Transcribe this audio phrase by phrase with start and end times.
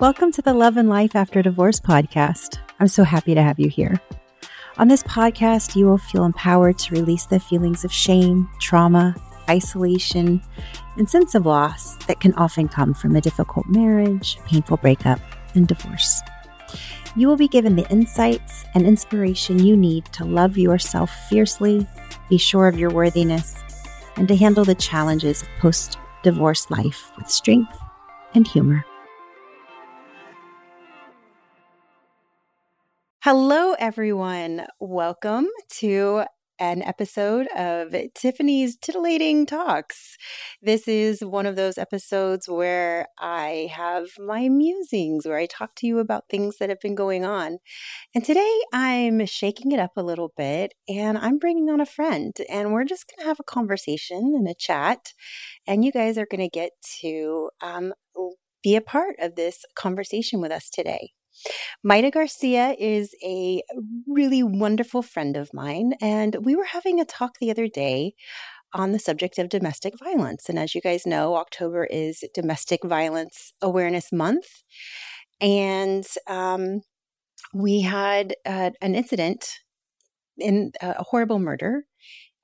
[0.00, 2.56] Welcome to the Love and Life After Divorce podcast.
[2.80, 4.00] I'm so happy to have you here.
[4.78, 9.14] On this podcast, you will feel empowered to release the feelings of shame, trauma,
[9.50, 10.40] isolation,
[10.96, 15.20] and sense of loss that can often come from a difficult marriage, painful breakup,
[15.54, 16.22] and divorce.
[17.14, 21.86] You will be given the insights and inspiration you need to love yourself fiercely,
[22.30, 23.62] be sure of your worthiness,
[24.16, 27.78] and to handle the challenges of post divorce life with strength
[28.32, 28.82] and humor.
[33.22, 34.66] Hello, everyone.
[34.80, 35.46] Welcome
[35.80, 36.24] to
[36.58, 40.16] an episode of Tiffany's Titillating Talks.
[40.62, 45.86] This is one of those episodes where I have my musings, where I talk to
[45.86, 47.58] you about things that have been going on.
[48.14, 52.34] And today I'm shaking it up a little bit and I'm bringing on a friend,
[52.48, 55.12] and we're just going to have a conversation and a chat.
[55.66, 56.70] And you guys are going to get
[57.02, 57.92] to um,
[58.62, 61.10] be a part of this conversation with us today.
[61.82, 63.62] Maida Garcia is a
[64.06, 68.14] really wonderful friend of mine, and we were having a talk the other day
[68.72, 70.48] on the subject of domestic violence.
[70.48, 74.62] And as you guys know, October is Domestic Violence Awareness Month.
[75.40, 76.82] And um,
[77.52, 79.48] we had uh, an incident
[80.38, 81.84] in uh, a horrible murder.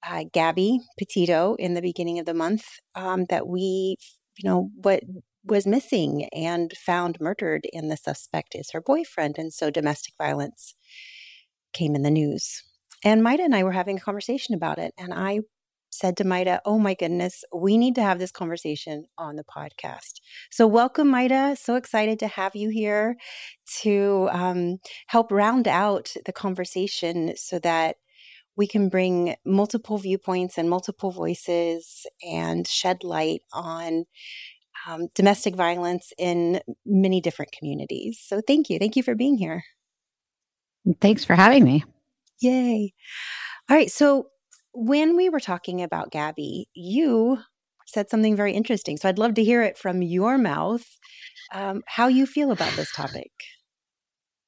[0.09, 3.97] Uh, Gabby Petito in the beginning of the month um, that we,
[4.37, 5.03] you know, what
[5.47, 9.39] was missing and found murdered, and the suspect is her boyfriend.
[9.39, 10.75] And so domestic violence
[11.73, 12.63] came in the news.
[13.05, 14.93] And Maida and I were having a conversation about it.
[14.99, 15.41] And I
[15.91, 20.21] said to Maida, Oh my goodness, we need to have this conversation on the podcast.
[20.51, 21.57] So, welcome, Maida.
[21.57, 23.17] So excited to have you here
[23.83, 27.97] to um, help round out the conversation so that
[28.57, 34.07] we can bring multiple viewpoints and multiple voices and shed light on
[34.87, 38.23] um, domestic violence in many different communities.
[38.25, 38.79] So thank you.
[38.79, 39.65] Thank you for being here.
[41.01, 41.85] Thanks for having me.
[42.41, 42.95] Yay.
[43.69, 43.91] All right.
[43.91, 44.29] So
[44.73, 47.39] when we were talking about Gabby, you
[47.87, 48.97] said something very interesting.
[48.97, 50.85] So I'd love to hear it from your mouth
[51.53, 53.31] um, how you feel about this topic.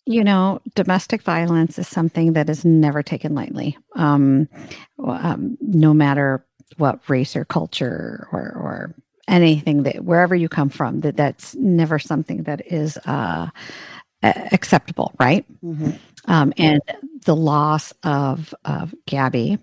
[0.07, 4.49] You know, domestic violence is something that is never taken lightly, um,
[5.07, 6.47] um, no matter
[6.79, 8.95] what race or culture or, or
[9.29, 13.49] anything that wherever you come from that that's never something that is uh,
[14.23, 15.45] acceptable right?
[15.63, 15.91] Mm-hmm.
[16.25, 16.81] um, and
[17.25, 19.59] the loss of of gabby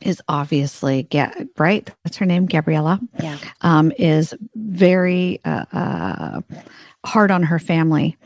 [0.00, 1.88] is obviously Ga- right?
[2.04, 3.00] That's her name gabriella.
[3.20, 3.38] Yeah.
[3.60, 6.40] Um, is very uh, uh,
[7.04, 8.16] hard on her family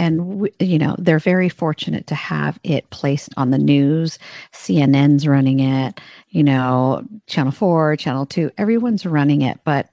[0.00, 4.18] and you know they're very fortunate to have it placed on the news.
[4.52, 6.00] Cnn's running it
[6.30, 9.60] you know channel 4 channel 2 everyone's running it.
[9.64, 9.90] But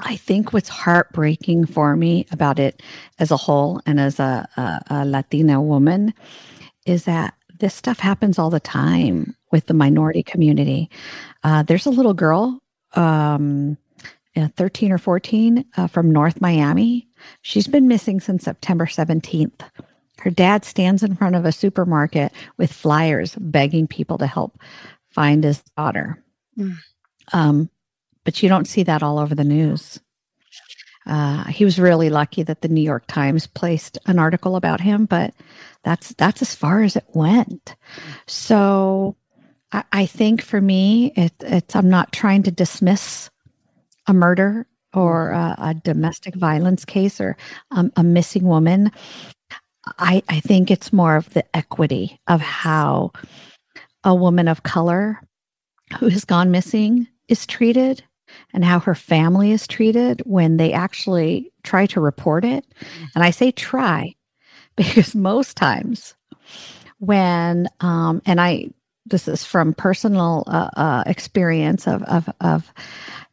[0.00, 2.82] i think what's heartbreaking for me about it
[3.20, 6.12] as a whole and as a, a, a latina woman
[6.84, 10.90] is that this stuff happens all the time with the minority community.
[11.44, 12.60] Uh, there's a little girl
[12.94, 13.76] um,
[14.36, 17.08] 13 or 14 uh, from north miami
[17.42, 19.60] She's been missing since September 17th.
[20.20, 24.58] Her dad stands in front of a supermarket with flyers begging people to help
[25.10, 26.22] find his daughter.
[26.58, 26.76] Mm.
[27.32, 27.70] Um,
[28.24, 30.00] but you don't see that all over the news.
[31.06, 35.04] Uh, he was really lucky that the New York Times placed an article about him,
[35.04, 35.34] but
[35.82, 37.76] that's that's as far as it went.
[38.26, 39.14] So
[39.70, 43.28] I, I think for me, it, it's I'm not trying to dismiss
[44.06, 47.36] a murder or a, a domestic violence case or
[47.70, 48.90] um, a missing woman,
[49.98, 53.12] I, I think it's more of the equity of how
[54.02, 55.20] a woman of color
[55.98, 58.02] who has gone missing is treated
[58.52, 62.64] and how her family is treated when they actually try to report it.
[63.14, 64.14] And I say try
[64.76, 66.14] because most times
[66.98, 68.70] when, um, and I,
[69.06, 72.72] this is from personal uh, uh, experience of, of, of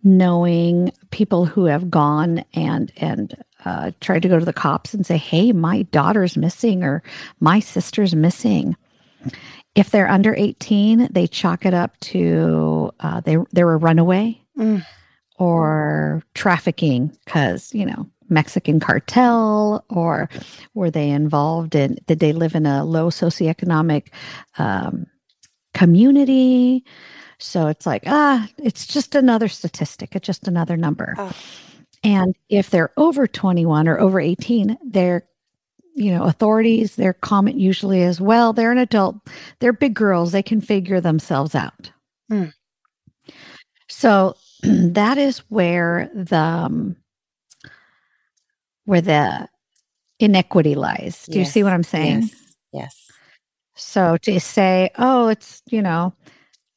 [0.04, 5.06] knowing people who have gone and and uh, tried to go to the cops and
[5.06, 7.04] say, "Hey, my daughter's missing," or
[7.40, 8.76] "My sister's missing."
[9.76, 14.86] If they're under eighteen, they chalk it up to uh, they they're a runaway mm.
[15.38, 20.30] or trafficking because you know Mexican cartel, or
[20.74, 21.98] were they involved in?
[22.08, 24.08] Did they live in a low socioeconomic
[24.58, 25.06] um,
[25.74, 26.84] community?
[27.40, 30.16] So it's like, ah, it's just another statistic.
[30.16, 31.16] It's just another number.
[31.18, 31.32] Oh.
[32.04, 35.28] And if they're over 21 or over 18, they're,
[35.96, 39.16] you know, authorities, their comment usually is, well, they're an adult,
[39.60, 41.92] they're big girls, they can figure themselves out.
[42.32, 42.54] Mm.
[43.88, 46.96] So that is where the, um,
[48.86, 49.48] where the
[50.20, 51.26] inequity lies.
[51.26, 52.22] Do you see what I'm saying?
[52.22, 52.56] Yes.
[52.74, 53.11] Yes.
[53.76, 56.14] So to say, oh, it's, you know,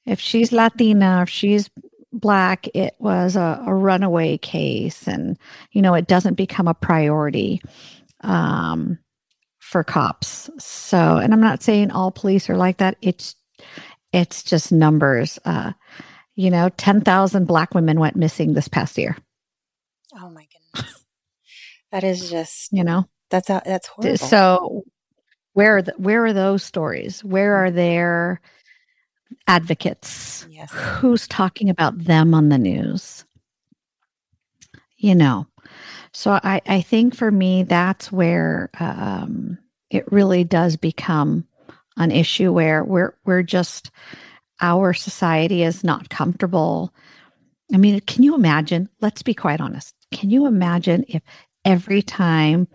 [0.06, 1.70] if she's Latina, if she's
[2.12, 5.38] black, it was a, a runaway case and,
[5.72, 7.60] you know, it doesn't become a priority
[8.20, 8.98] um,
[9.58, 10.50] for cops.
[10.58, 12.96] So, and I'm not saying all police are like that.
[13.02, 13.34] It's,
[14.12, 15.38] it's just numbers.
[15.44, 15.72] Uh,
[16.36, 19.16] you know, 10,000 black women went missing this past year.
[20.20, 21.04] Oh my goodness.
[21.92, 24.16] that is just, you know, that's, that's horrible.
[24.18, 24.84] So
[25.54, 27.24] where are the, where are those stories?
[27.24, 28.40] Where are their
[29.46, 30.46] advocates?
[30.50, 30.70] Yes.
[30.72, 33.24] Who's talking about them on the news?
[34.98, 35.46] You know,
[36.12, 39.58] so I, I think for me, that's where um,
[39.90, 41.46] it really does become
[41.96, 43.90] an issue where we're we're just
[44.60, 46.94] our society is not comfortable.
[47.72, 48.88] I mean, can you imagine?
[49.00, 49.94] Let's be quite honest.
[50.12, 51.22] Can you imagine if
[51.64, 52.68] every time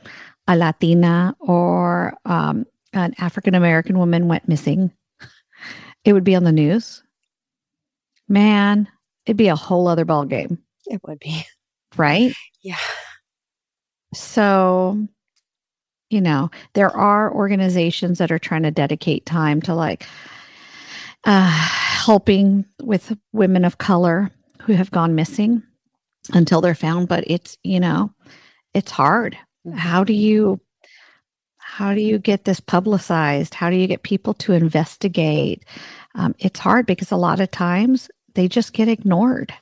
[0.49, 4.91] a Latina or um, an African American woman went missing,
[6.03, 7.03] it would be on the news?
[8.27, 8.87] Man,
[9.25, 10.57] it'd be a whole other ball game.
[10.87, 11.45] It would be.
[11.95, 12.33] Right?
[12.61, 12.75] Yeah.
[14.13, 15.07] So,
[16.09, 20.07] you know, there are organizations that are trying to dedicate time to like
[21.25, 24.31] uh, helping with women of color
[24.61, 25.61] who have gone missing
[26.33, 27.07] until they're found.
[27.07, 28.11] But it's, you know,
[28.73, 29.37] it's hard.
[29.73, 30.59] How do you
[31.57, 33.53] how do you get this publicized?
[33.53, 35.63] How do you get people to investigate?
[36.15, 39.53] Um, it's hard because a lot of times they just get ignored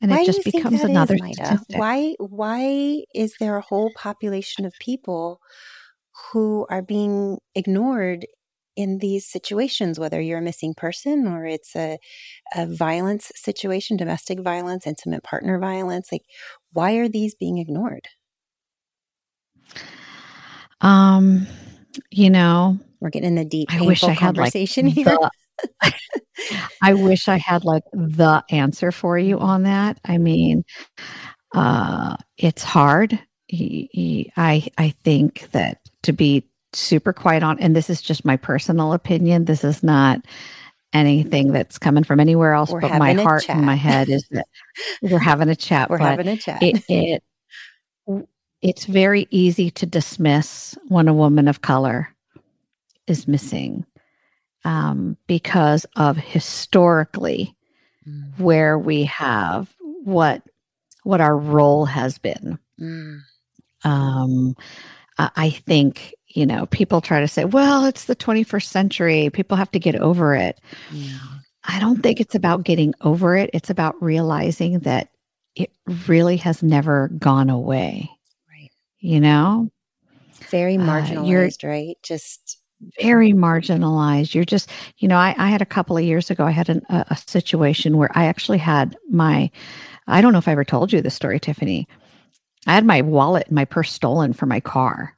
[0.00, 4.74] and why it just becomes another is, why why is there a whole population of
[4.78, 5.40] people
[6.30, 8.26] who are being ignored
[8.76, 11.98] in these situations whether you're a missing person or it's a,
[12.54, 16.24] a violence situation domestic violence intimate partner violence like
[16.72, 18.08] why are these being ignored
[20.80, 21.46] um
[22.10, 25.30] you know we're getting in the deep I wish I had conversation like here the,
[26.82, 29.98] I wish I had like the answer for you on that.
[30.04, 30.64] I mean,
[31.54, 33.18] uh, it's hard.
[33.52, 38.92] I I think that to be super quiet on, and this is just my personal
[38.92, 39.44] opinion.
[39.44, 40.24] This is not
[40.92, 44.46] anything that's coming from anywhere else, we're but my heart and my head is that
[45.02, 45.90] we're having a chat.
[45.90, 46.62] We're having a chat.
[46.62, 47.22] It, it
[48.64, 52.08] it's very easy to dismiss when a woman of color
[53.06, 53.84] is missing
[54.64, 57.54] um, because of historically
[58.08, 58.38] mm.
[58.38, 59.72] where we have
[60.02, 60.42] what
[61.02, 62.58] what our role has been.
[62.80, 63.20] Mm.
[63.84, 64.56] Um,
[65.18, 69.70] I think you know people try to say, "Well, it's the 21st century; people have
[69.72, 70.58] to get over it."
[70.90, 71.18] Yeah.
[71.64, 73.50] I don't think it's about getting over it.
[73.52, 75.10] It's about realizing that
[75.54, 75.70] it
[76.08, 78.10] really has never gone away.
[79.04, 79.70] You know,
[80.50, 81.96] very marginalized, uh, right?
[82.02, 82.58] Just
[83.02, 84.34] very marginalized.
[84.34, 86.80] You're just, you know, I, I had a couple of years ago, I had an,
[86.88, 89.50] a, a situation where I actually had my,
[90.06, 91.86] I don't know if I ever told you this story, Tiffany.
[92.66, 95.14] I had my wallet and my purse stolen from my car.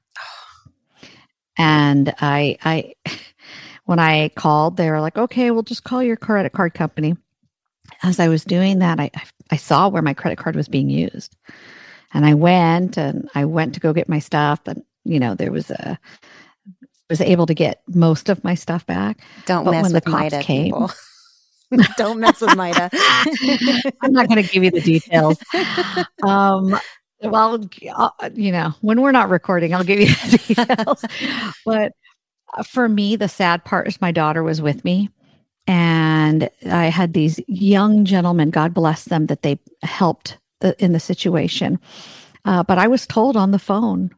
[1.57, 2.95] And I, I,
[3.85, 7.17] when I called, they were like, okay, we'll just call your credit card company.
[8.03, 9.13] As I was doing that, I,
[9.53, 11.37] I saw where my credit card was being used.
[12.17, 14.61] And I went and I went to go get my stuff.
[14.65, 15.99] And, you know, there was a,
[17.11, 19.21] was able to get most of my stuff back.
[19.45, 20.75] Don't but mess when with the cops Maida, came,
[21.99, 22.89] Don't mess with Maida.
[24.01, 25.37] I'm not going to give you the details.
[26.27, 26.75] Um,
[27.23, 31.05] well, uh, you know, when we're not recording, I'll give you the details.
[31.67, 31.93] but
[32.57, 35.11] uh, for me, the sad part is my daughter was with me.
[35.67, 41.01] And I had these young gentlemen, God bless them, that they helped the, in the
[41.01, 41.79] situation.
[42.45, 44.11] Uh, but I was told on the phone,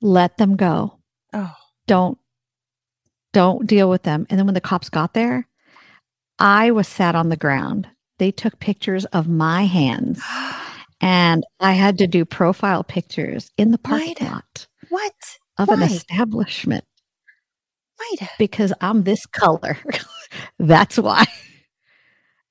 [0.00, 0.98] let them go.
[1.32, 1.54] Oh
[1.88, 2.18] don't
[3.32, 4.26] don't deal with them.
[4.30, 5.48] And then when the cops got there,
[6.38, 7.88] I was sat on the ground.
[8.18, 10.22] They took pictures of my hands
[11.00, 14.66] and I had to do profile pictures in the parking lot.
[14.90, 15.14] What?
[15.58, 15.74] Of Why?
[15.74, 16.84] an establishment.
[17.98, 18.30] Maida.
[18.38, 19.76] Because I'm this color.
[20.60, 21.26] That's why.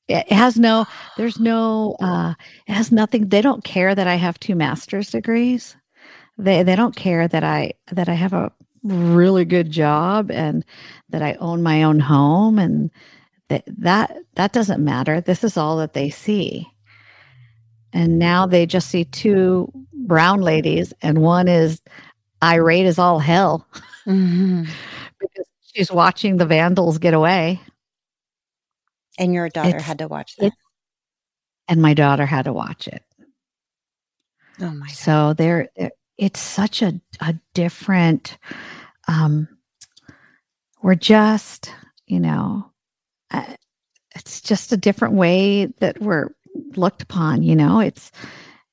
[0.08, 0.86] It has no,
[1.18, 2.34] there's no, uh,
[2.68, 3.28] it has nothing.
[3.28, 5.76] They don't care that I have two master's degrees.
[6.38, 8.52] They, they don't care that I, that I have a
[8.84, 10.64] really good job and
[11.10, 12.90] that I own my own home and
[13.50, 15.22] that that that doesn't matter.
[15.22, 16.68] This is all that they see.
[17.94, 21.82] And now they just see two brown ladies and one is
[22.44, 23.66] irate as all hell
[24.06, 24.64] mm-hmm.
[25.20, 27.62] because she's watching the vandals get away.
[29.18, 30.52] And your daughter it's, had to watch that.
[31.68, 33.04] And my daughter had to watch it.
[34.60, 34.88] Oh my!
[34.88, 38.38] So they're, they're it's such a, a different
[39.08, 39.48] um
[40.82, 41.72] we're just
[42.08, 42.72] you know
[43.32, 43.54] uh,
[44.16, 46.30] it's just a different way that we're
[46.76, 48.12] looked upon you know it's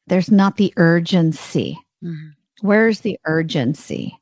[0.07, 2.29] there's not the urgency mm-hmm.
[2.61, 4.19] where's the urgency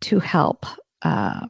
[0.00, 0.66] to help
[1.02, 1.46] uh,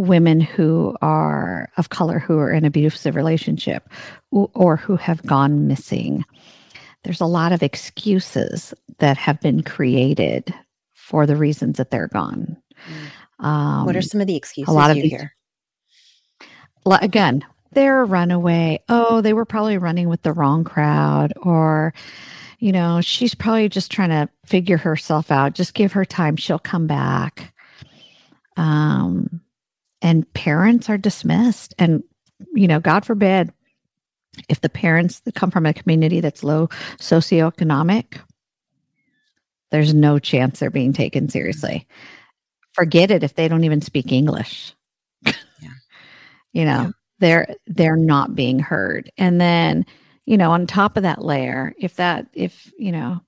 [0.00, 3.88] women who are of color who are in abusive relationship
[4.30, 6.24] or who have gone missing.
[7.04, 10.54] There's a lot of excuses that have been created
[10.92, 12.56] for the reasons that they're gone.
[12.88, 13.44] Mm.
[13.44, 15.34] um, what are some of the excuses a lot of you these, hear?
[16.86, 18.82] Again they're a runaway.
[18.88, 21.94] Oh they were probably running with the wrong crowd or
[22.58, 25.54] you know she's probably just trying to figure herself out.
[25.54, 26.36] Just give her time.
[26.36, 27.52] She'll come back.
[28.56, 29.40] Um
[30.02, 32.02] and parents are dismissed and
[32.54, 33.52] you know god forbid
[34.48, 38.20] if the parents that come from a community that's low socioeconomic
[39.70, 41.86] there's no chance they're being taken seriously
[42.72, 44.74] forget it if they don't even speak english
[45.24, 45.32] yeah.
[46.52, 46.90] you know yeah.
[47.18, 49.84] they're they're not being heard and then
[50.26, 53.20] you know on top of that layer if that if you know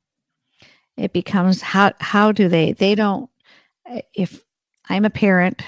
[0.97, 3.29] it becomes how how do they they don't
[4.15, 4.43] if
[4.89, 5.63] i'm a parent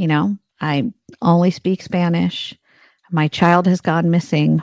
[0.00, 0.90] you know, I
[1.20, 2.54] only speak Spanish.
[3.10, 4.62] My child has gone missing.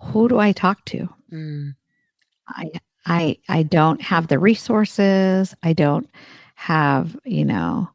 [0.00, 1.08] Who do I talk to?
[1.32, 1.76] Mm.
[2.48, 2.70] I
[3.06, 5.54] I I don't have the resources.
[5.62, 6.10] I don't
[6.56, 7.88] have, you know,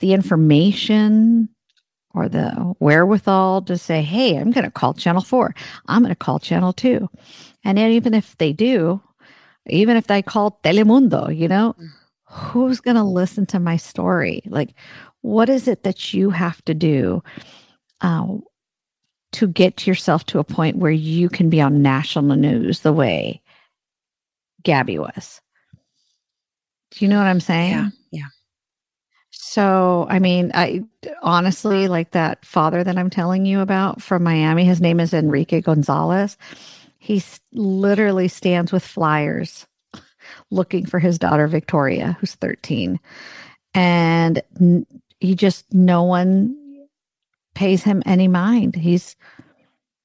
[0.00, 1.48] the information
[2.14, 5.54] or the wherewithal to say, hey, I'm going to call Channel 4.
[5.86, 7.08] I'm going to call Channel 2.
[7.64, 9.00] And even if they do,
[9.68, 11.88] even if they call Telemundo, you know, mm.
[12.24, 14.42] who's going to listen to my story?
[14.46, 14.74] Like,
[15.22, 17.22] what is it that you have to do
[18.00, 18.26] uh,
[19.32, 23.40] to get yourself to a point where you can be on national news the way
[24.62, 25.40] Gabby was?
[26.90, 27.70] Do you know what I'm saying?
[27.70, 27.88] Yeah.
[28.10, 28.26] Yeah.
[29.30, 30.82] So, I mean, I
[31.22, 34.64] honestly like that father that I'm telling you about from Miami.
[34.64, 36.36] His name is Enrique Gonzalez.
[36.98, 39.66] He literally stands with flyers
[40.50, 43.00] looking for his daughter Victoria, who's 13.
[43.74, 44.42] And
[45.22, 46.56] he just no one
[47.54, 48.74] pays him any mind.
[48.74, 49.14] He's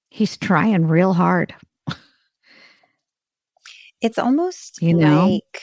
[0.10, 1.56] he's trying real hard.
[4.02, 5.28] it's almost you know?
[5.28, 5.62] like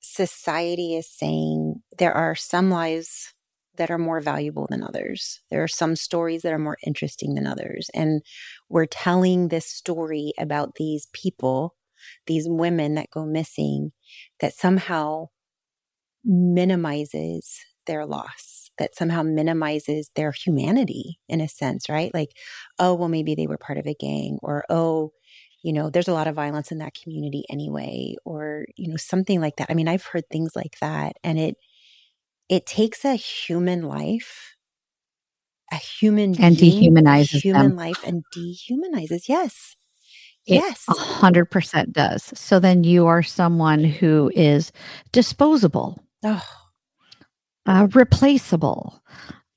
[0.00, 3.34] society is saying there are some lives
[3.76, 5.40] that are more valuable than others.
[5.50, 7.90] There are some stories that are more interesting than others.
[7.92, 8.22] And
[8.70, 11.76] we're telling this story about these people,
[12.26, 13.92] these women that go missing,
[14.40, 15.26] that somehow
[16.24, 22.12] minimizes their loss that somehow minimizes their humanity in a sense, right?
[22.14, 22.30] Like,
[22.78, 25.12] oh, well, maybe they were part of a gang, or oh,
[25.62, 29.40] you know, there's a lot of violence in that community anyway, or you know, something
[29.40, 29.68] like that.
[29.70, 31.56] I mean, I've heard things like that, and it
[32.48, 34.56] it takes a human life,
[35.72, 37.76] a human and being, dehumanizes human them.
[37.76, 39.28] life, and dehumanizes.
[39.28, 39.76] Yes,
[40.46, 42.24] it yes, a hundred percent does.
[42.38, 44.72] So then you are someone who is
[45.12, 46.02] disposable.
[46.24, 46.67] Oh
[47.68, 49.00] uh, replaceable,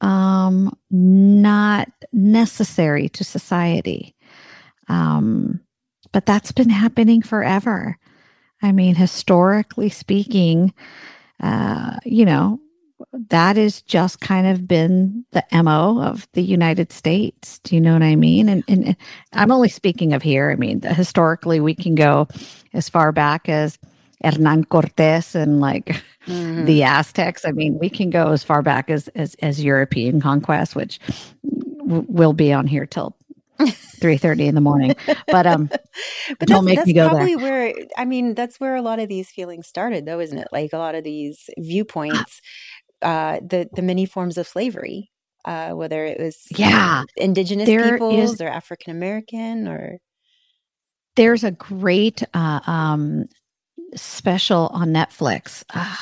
[0.01, 4.13] um, not necessary to society.
[4.89, 5.61] Um,
[6.11, 7.97] but that's been happening forever.
[8.61, 10.73] I mean, historically speaking,
[11.41, 12.59] uh, you know,
[13.29, 17.59] that has just kind of been the MO of the United States.
[17.59, 18.49] Do you know what I mean?
[18.49, 18.97] And, and
[19.31, 20.51] I'm only speaking of here.
[20.51, 22.27] I mean, historically, we can go
[22.73, 23.79] as far back as
[24.23, 26.65] Hernan Cortes and like mm-hmm.
[26.65, 27.45] the Aztecs.
[27.45, 30.99] I mean, we can go as far back as as, as European conquest, which
[31.79, 33.15] w- will be on here till
[33.99, 34.95] three thirty in the morning.
[35.27, 35.69] But um,
[36.39, 37.43] but don't make me go probably there.
[37.43, 40.47] Where I mean, that's where a lot of these feelings started, though, isn't it?
[40.51, 42.41] Like a lot of these viewpoints,
[43.01, 45.11] uh, the the many forms of slavery,
[45.45, 49.97] uh, whether it was yeah indigenous there peoples is, or African American or
[51.15, 53.25] there's a great uh, um,
[53.95, 55.63] special on Netflix.
[55.73, 55.95] Uh,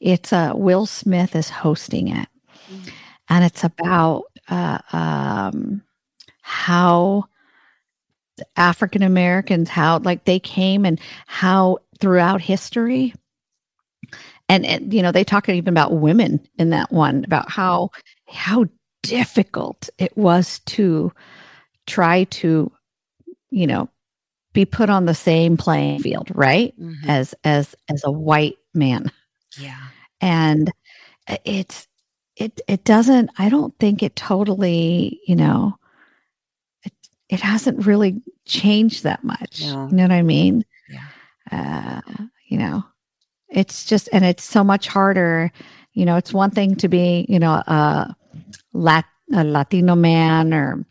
[0.00, 2.28] it's uh, Will Smith is hosting it,
[2.70, 2.88] mm-hmm.
[3.28, 5.82] and it's about uh, um,
[6.40, 7.24] how
[8.56, 13.14] African Americans, how like they came and how throughout history,
[14.48, 17.90] and, and you know they talk even about women in that one about how
[18.28, 18.64] how
[19.02, 21.12] difficult it was to
[21.86, 22.70] try to
[23.50, 23.88] you know
[24.52, 26.74] be put on the same playing field, right?
[26.80, 27.08] Mm-hmm.
[27.08, 29.10] As as as a white man.
[29.58, 29.80] Yeah.
[30.20, 30.70] And
[31.44, 31.86] it's
[32.36, 35.78] it it doesn't I don't think it totally, you know,
[36.82, 36.92] it
[37.28, 39.62] it hasn't really changed that much.
[39.62, 39.88] No.
[39.88, 40.64] You know what I mean?
[40.88, 41.04] Yeah.
[41.50, 42.82] Uh, you know
[43.48, 45.50] it's just and it's so much harder
[45.92, 48.14] you know it's one thing to be you know a,
[48.72, 50.84] Lat- a latino man or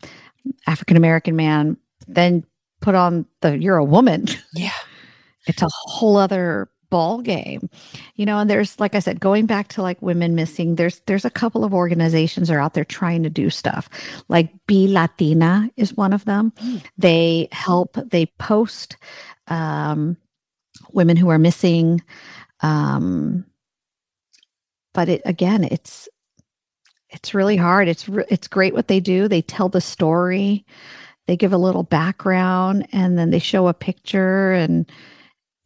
[0.66, 2.44] african american man then
[2.80, 4.26] put on the you're a woman.
[4.54, 4.72] Yeah.
[5.46, 7.68] it's a whole other ball game
[8.14, 11.26] you know and there's like i said going back to like women missing there's there's
[11.26, 13.90] a couple of organizations are out there trying to do stuff.
[14.28, 16.52] Like be latina is one of them.
[16.62, 16.82] Mm.
[16.96, 18.96] they help they post
[19.48, 20.16] um
[20.92, 22.02] women who are missing
[22.60, 23.44] um
[24.94, 26.08] but it again it's
[27.10, 27.88] it's really hard.
[27.88, 29.28] It's re- it's great what they do.
[29.28, 30.64] They tell the story
[31.28, 34.90] they give a little background and then they show a picture and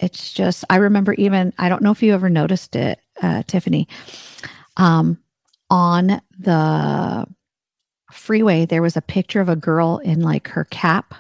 [0.00, 3.88] it's just i remember even i don't know if you ever noticed it uh, tiffany
[4.76, 5.16] um
[5.70, 7.26] on the
[8.10, 11.14] freeway there was a picture of a girl in like her cap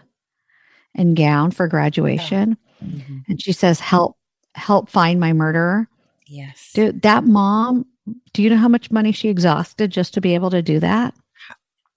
[0.94, 3.24] and gown for graduation Mhm.
[3.28, 4.18] and she says help
[4.56, 5.88] help find my murderer
[6.26, 6.72] Yes.
[6.74, 7.86] dude that mom
[8.32, 11.14] do you know how much money she exhausted just to be able to do that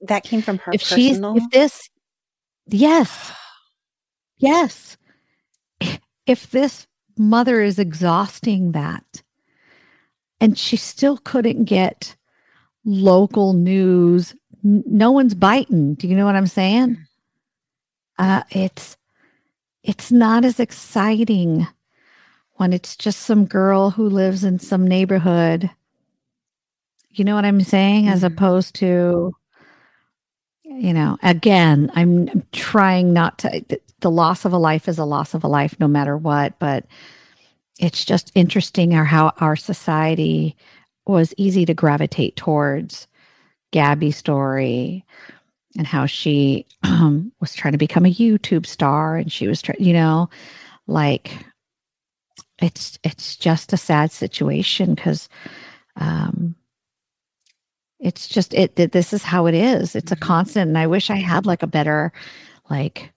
[0.07, 1.37] that came from her if she's personal.
[1.37, 1.89] if this
[2.67, 3.31] yes.
[4.37, 4.97] Yes.
[6.25, 9.23] If this mother is exhausting that
[10.41, 12.15] and she still couldn't get
[12.83, 15.93] local news no one's biting.
[15.93, 16.97] Do you know what i'm saying?
[18.17, 18.97] Uh it's
[19.83, 21.67] it's not as exciting
[22.53, 25.69] when it's just some girl who lives in some neighborhood.
[27.11, 28.07] You know what i'm saying?
[28.09, 28.33] As Mhm.
[28.33, 29.33] opposed to
[30.75, 35.05] you know again i'm, trying not to th- the loss of a life is a
[35.05, 36.85] loss of a life no matter what but
[37.79, 40.55] it's just interesting how our society
[41.05, 43.07] was easy to gravitate towards
[43.71, 45.03] gabby's story
[45.77, 49.81] and how she um, was trying to become a youtube star and she was trying
[49.81, 50.29] you know
[50.87, 51.45] like
[52.61, 55.29] it's it's just a sad situation because
[55.97, 56.55] um
[57.99, 60.21] it's just it th- this is how it is it's a Mhm.
[60.21, 62.11] constant and i wish i had like a better
[62.69, 63.11] like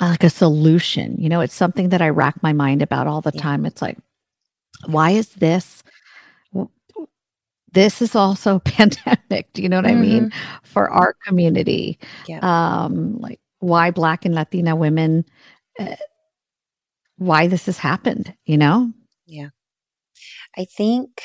[0.00, 3.32] like a solution you know it's something that i rack my mind about all the
[3.34, 3.42] Yeah.
[3.42, 3.98] time it's like
[4.86, 5.82] why is this
[7.72, 10.30] this is also pandemic do you know what i mean
[10.62, 12.38] for our community Yeah.
[12.42, 15.24] um like why black and latina women
[15.78, 15.96] uh,
[17.18, 18.92] why this has happened you know
[19.26, 19.48] Yeah.
[20.58, 21.20] I think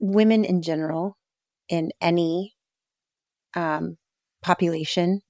[0.00, 1.16] women in general,
[1.68, 2.54] in any
[3.54, 3.96] um,
[4.42, 5.20] population,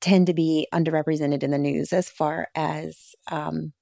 [0.00, 3.72] tend to be underrepresented in the news as far as um,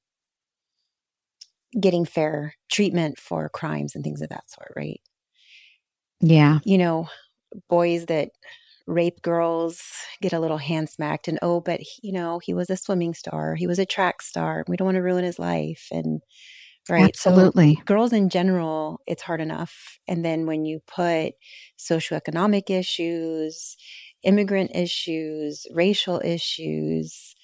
[1.81, 5.01] getting fair treatment for crimes and things of that sort, right?
[6.21, 6.59] yeah.
[6.65, 7.09] You know,
[7.69, 8.31] boys that
[8.87, 9.83] rape girls
[10.23, 13.15] get a little hand smacked and oh but he, you know he was a swimming
[13.15, 13.55] star.
[13.55, 14.65] He was a track star.
[14.69, 15.89] We don't want to ruin his life.
[15.91, 16.23] And
[16.89, 19.99] right So absolutely girls in general, it's hard enough.
[20.09, 21.35] And then when you put
[21.79, 23.77] socioeconomic issues,
[24.23, 27.35] immigrant issues, racial issues,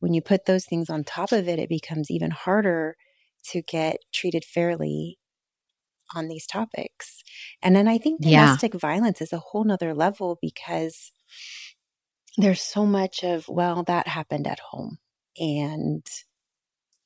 [0.00, 2.96] when you put those things on top of it, it becomes even harder
[3.50, 5.18] to get treated fairly
[6.14, 7.22] on these topics.
[7.62, 8.58] And then I think Yeah.
[8.62, 11.12] domestic violence is a whole nother level because
[12.38, 14.98] there's so much of, well, that happened at home.
[15.38, 16.06] And,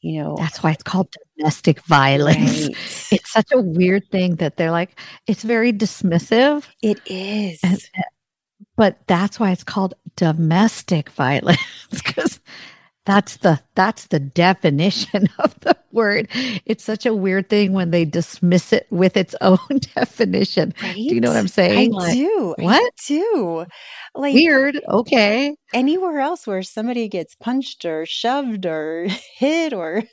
[0.06, 2.76] you know, that's why it's called domestic violence right.
[3.12, 7.58] it's such a weird thing that they're like it's very dismissive it is.
[7.62, 7.78] and,
[8.76, 11.58] but that's why it's called domestic violence
[11.90, 12.40] because
[13.06, 16.28] that's the that's the definition of the word
[16.66, 19.58] it's such a weird thing when they dismiss it with its own
[19.96, 20.94] definition Right?
[21.08, 22.56] do you know what i'm saying I Like, do.
[22.60, 22.92] I what?
[23.06, 23.66] do.
[24.14, 30.04] Like weird okay anywhere else where somebody gets punched or shoved or hit or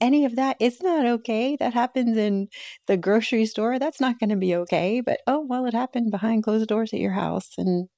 [0.00, 1.56] any of that, it's not okay.
[1.56, 2.48] That happens in
[2.88, 3.80] the grocery store.
[3.80, 5.02] That's not going to be okay.
[5.02, 7.52] But oh, well, it happened behind closed doors at your house.
[7.58, 7.88] And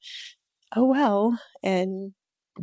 [0.76, 1.38] oh, well.
[1.62, 2.14] And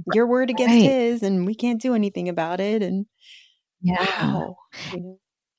[0.06, 0.84] your word against Right.
[0.84, 2.82] his, and we can't do anything about it.
[2.84, 3.06] And
[3.82, 4.58] yeah wow.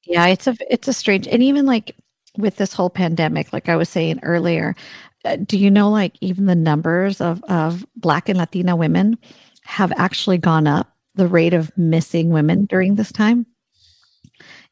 [0.04, 1.96] Yeah, it's a it's a strange and even like
[2.38, 4.74] with this whole pandemic, like I was saying earlier,
[5.24, 9.18] uh, do you know like even the numbers of of Black and Latina women
[9.64, 10.88] have actually gone up?
[11.16, 13.46] The rate of missing women during this time,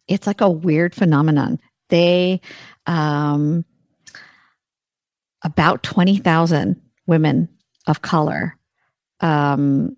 [0.08, 1.60] it's like a weird phenomenon.
[1.90, 2.40] They
[2.86, 3.64] um
[5.44, 7.48] about twenty thousand women
[7.86, 8.57] of color
[9.20, 9.96] um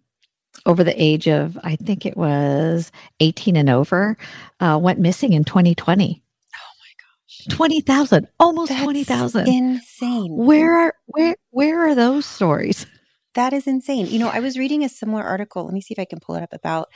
[0.66, 4.16] over the age of I think it was 18 and over
[4.60, 6.22] uh, went missing in 2020.
[6.54, 7.56] Oh my gosh.
[7.56, 9.46] 20,000, almost That's 20,000.
[9.46, 10.36] Insane.
[10.36, 12.86] Where are where where are those stories?
[13.34, 14.06] That is insane.
[14.06, 15.64] You know, I was reading a similar article.
[15.64, 16.88] Let me see if I can pull it up about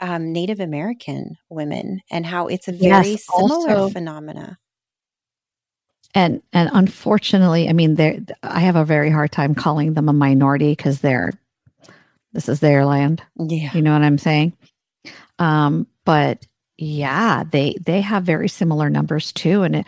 [0.00, 4.58] um, Native American women and how it's a very Yes, similar also phenomena.
[6.14, 10.12] and and unfortunately, I mean, they I have a very hard time calling them a
[10.12, 11.32] minority because they're
[12.32, 13.22] this is their land.
[13.38, 13.70] Yeah.
[13.74, 14.52] You know what I'm saying?
[15.38, 19.86] Um, but yeah, they they have very similar numbers too, and it,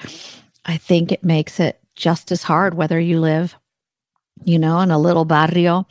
[0.64, 3.54] I think it makes it just as hard whether you live,
[4.44, 5.86] you know, in a little barrio,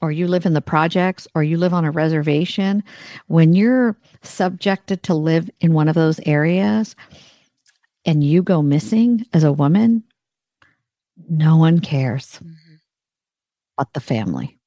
[0.00, 2.82] or you live in the projects, or you live on a reservation.
[3.28, 6.96] When you're subjected to live in one of those areas,
[8.04, 10.02] and you go missing as a woman,
[11.28, 12.56] no one cares Mhm.
[13.76, 14.58] but the family.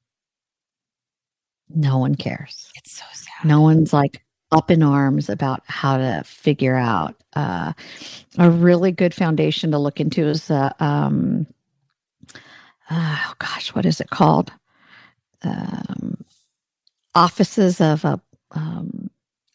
[1.69, 2.71] No one cares.
[2.75, 3.47] It's so sad.
[3.47, 7.15] No one's like up in arms about how to figure out.
[7.33, 7.73] Uh,
[8.37, 11.47] a really good foundation to look into is uh, um,
[12.91, 14.51] oh gosh, what is it called?
[15.43, 16.23] Um,
[17.13, 19.09] offices of a um,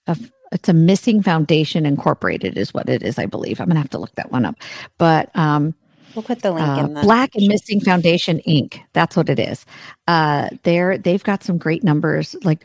[0.06, 3.90] of it's a missing foundation incorporated is what it is i believe i'm gonna have
[3.90, 4.56] to look that one up
[4.98, 5.74] but um
[6.14, 8.80] We'll put the link uh, in the Black and Missing Foundation Inc.
[8.92, 9.64] That's what it is.
[10.08, 12.64] Uh, they're they've got some great numbers, like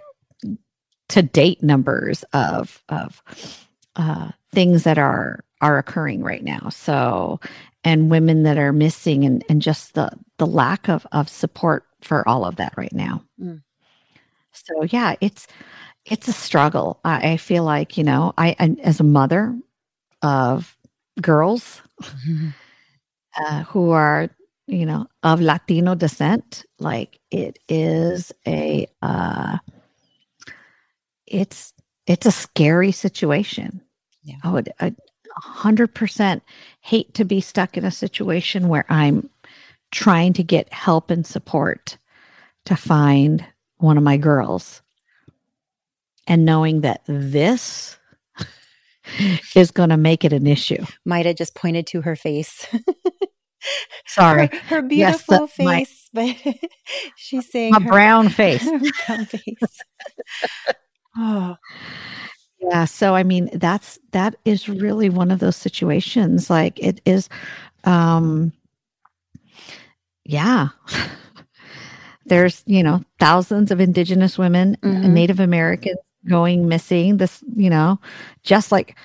[1.10, 3.22] to date numbers of of
[3.96, 6.70] uh, things that are are occurring right now.
[6.70, 7.40] So,
[7.84, 12.28] and women that are missing, and and just the the lack of of support for
[12.28, 13.24] all of that right now.
[13.40, 13.62] Mm.
[14.52, 15.48] So yeah, it's
[16.06, 17.00] it's a struggle.
[17.04, 19.58] I, I feel like you know, I, I as a mother
[20.22, 20.76] of
[21.22, 21.82] girls
[23.38, 24.30] uh, who are
[24.68, 29.58] you know of latino descent like it is a uh
[31.28, 31.74] it's
[32.08, 33.82] it's a scary situation
[34.24, 34.38] Yeah.
[34.44, 34.92] i would a
[35.36, 36.42] hundred percent
[36.82, 39.30] hate to be stuck in a situation where i'm
[39.92, 41.98] trying to get help and support
[42.66, 43.46] to find
[43.78, 44.82] one of my girls
[46.28, 47.98] and knowing that this
[49.56, 52.66] is going to make it an issue Maida just pointed to her face.
[54.08, 56.36] sorry Her, her Yes, the- beautiful my- face, but
[57.16, 58.64] she's saying a her- brown face
[59.08, 59.80] brown face.
[61.18, 61.56] oh,
[62.60, 62.86] Yeah.
[62.86, 66.50] So I mean, that's that is really one of those situations.
[66.50, 67.28] Like it is
[67.84, 68.54] um
[70.24, 70.70] yeah.
[72.28, 75.12] There's, you know, thousands of indigenous women, Mhm.
[75.12, 77.18] Native Americans going missing.
[77.18, 78.00] This, you know,
[78.44, 78.98] just like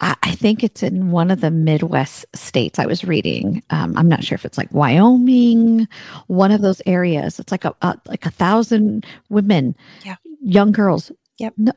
[0.00, 3.62] I, I think it's in one of the Midwest states I was reading.
[3.70, 5.88] Um, I'm not sure if it's like Wyoming,
[6.28, 7.38] one of those areas.
[7.40, 10.16] It's like a, a like a thousand women, Yeah.
[10.40, 11.10] young girls.
[11.38, 11.54] Yep.
[11.56, 11.72] No,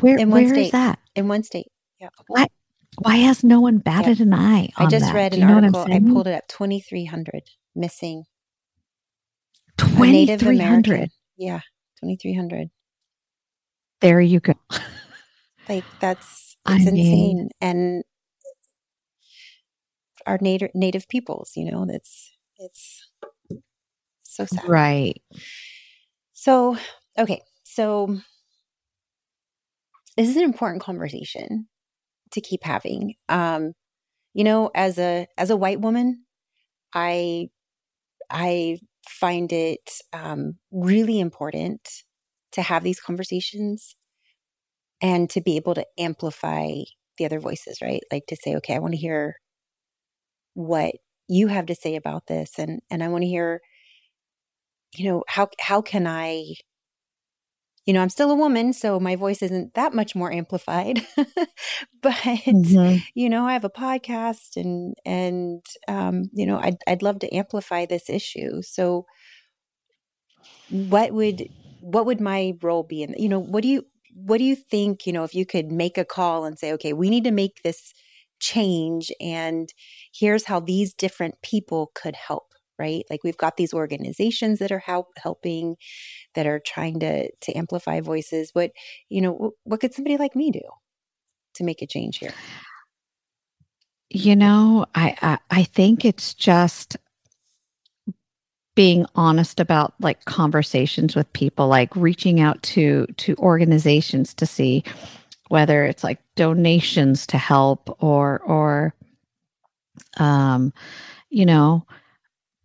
[0.00, 0.72] where In one where is state.
[0.72, 0.98] that?
[1.16, 1.66] in one state.
[2.00, 2.08] Yeah.
[3.00, 4.70] Why has no one batted an eye?
[4.76, 5.14] I just that?
[5.14, 5.86] read an article.
[5.88, 7.42] I pulled it up 2,300
[7.76, 8.24] missing.
[9.78, 11.10] 2300.
[11.36, 11.60] Yeah.
[12.00, 12.70] 2,300.
[14.00, 14.54] There you go.
[15.68, 17.48] Like that's, I it's mean- insane.
[17.60, 18.04] And
[20.26, 23.08] our native, native peoples, you know, that's, it's
[24.22, 24.68] so sad.
[24.68, 25.20] Right.
[26.32, 26.76] So,
[27.18, 27.42] okay.
[27.64, 28.18] So,
[30.16, 31.68] this is an important conversation
[32.32, 33.14] to keep having.
[33.28, 33.72] Um,
[34.34, 36.24] you know, as a as a white woman,
[36.94, 37.48] I
[38.30, 41.88] I find it um, really important
[42.52, 43.94] to have these conversations
[45.00, 46.70] and to be able to amplify
[47.18, 48.02] the other voices, right?
[48.12, 49.36] Like to say, okay, I want to hear
[50.54, 50.94] what
[51.28, 53.60] you have to say about this, and and I want to hear,
[54.96, 56.54] you know, how how can I
[57.86, 61.00] you know, I'm still a woman, so my voice isn't that much more amplified.
[62.02, 62.14] but
[62.46, 63.06] Mhm.
[63.14, 67.34] you know, I have a podcast, and and um, you know, I'd I'd love to
[67.34, 68.60] amplify this issue.
[68.62, 69.06] So,
[70.68, 71.48] what would
[71.80, 73.14] what would my role be in?
[73.18, 75.06] You know, what do you what do you think?
[75.06, 77.62] You know, if you could make a call and say, okay, we need to make
[77.62, 77.92] this
[78.40, 79.72] change, and
[80.12, 82.44] here's how these different people could help.
[82.78, 85.76] Right, like we've got these organizations that are help helping,
[86.34, 88.50] that are trying to to amplify voices.
[88.52, 88.70] What
[89.08, 90.62] you know, what could somebody like me do
[91.54, 92.34] to make a change here?
[94.10, 96.96] You know, I, I I think it's just
[98.78, 104.84] being honest about like conversations with people, like reaching out to to organizations to see
[105.48, 108.94] whether it's like donations to help or or
[110.18, 110.72] um
[111.28, 111.84] you know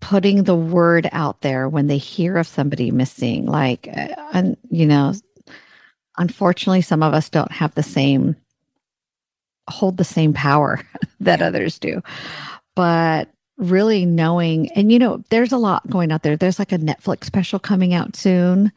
[0.01, 4.85] putting the word out there when they hear of somebody missing like uh, and you
[4.85, 5.13] know
[6.19, 8.35] unfortunately some of us don't have the same
[9.67, 10.79] hold the same power
[11.19, 12.03] that others do.
[12.75, 16.35] But really knowing and you know there's a lot going out there.
[16.35, 18.71] There's like a netflix special coming out soon.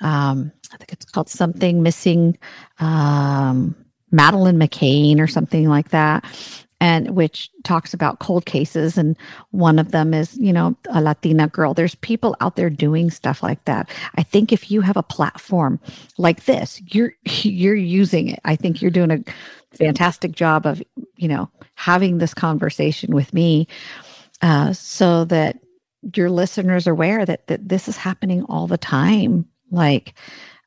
[0.00, 2.36] Um i think it's called something missing
[2.80, 3.76] um
[4.10, 6.24] madeleine mccann or something like that
[6.80, 9.16] and which talks about cold cases and
[9.50, 11.74] one of them is you know a latina girl.
[11.74, 13.90] There's people out there doing stuff like that.
[14.16, 15.80] I think if you have a platform
[16.18, 18.40] like this you're you're using it.
[18.44, 19.24] I think you're doing a
[19.76, 20.82] fantastic job of
[21.16, 23.66] you know having this conversation with me
[24.42, 25.58] uh, so that
[26.14, 30.14] your listeners are aware that, that this is happening all the time like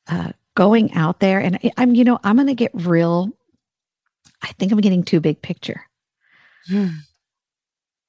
[0.07, 3.29] uh, going out there and i'm you know i'm going to get real
[4.41, 5.81] i think i'm getting too big picture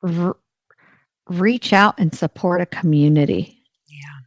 [0.03, 0.37] R-
[1.29, 4.19] reach out and support a community Yeah.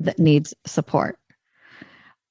[0.00, 1.18] that needs support.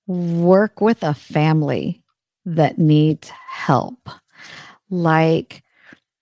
[0.07, 2.03] Work with a family
[2.45, 4.09] that needs help.
[4.89, 5.63] Like,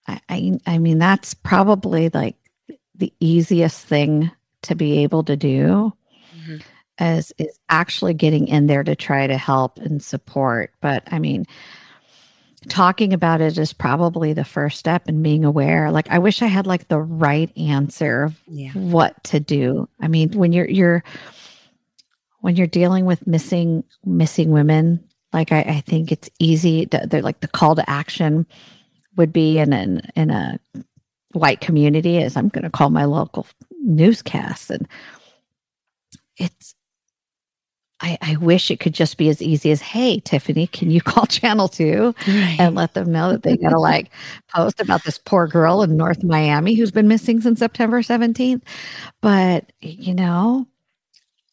[0.08, 2.36] I, I, mean, that's probably like
[2.96, 4.32] the easiest thing
[4.64, 5.94] to be able to do
[6.36, 6.62] Mhm.
[6.98, 10.72] as is actually getting in there to try to help and support.
[10.82, 11.46] But I mean,
[12.70, 15.92] talking about it is probably the first step in being aware.
[15.92, 18.72] Like I wish I had like the right answer of Yeah.
[18.74, 19.88] what to do.
[20.00, 21.04] I mean, when you're you're
[22.40, 26.86] when you're dealing with missing missing women, like I, I think it's easy.
[26.88, 28.46] To, they're like the call to action
[29.18, 30.60] would be in an in a
[31.34, 33.46] white community as I'm going to call my local
[33.82, 34.88] newscast and
[36.38, 36.76] it's
[38.00, 41.26] I, I wish it could just be as easy as, hey, Tiffany, can you call
[41.26, 44.12] Channel 2 and let them know that they got to like
[44.54, 48.62] post about this poor girl in North Miami who's been missing since September 17th.
[49.22, 50.68] But, you know,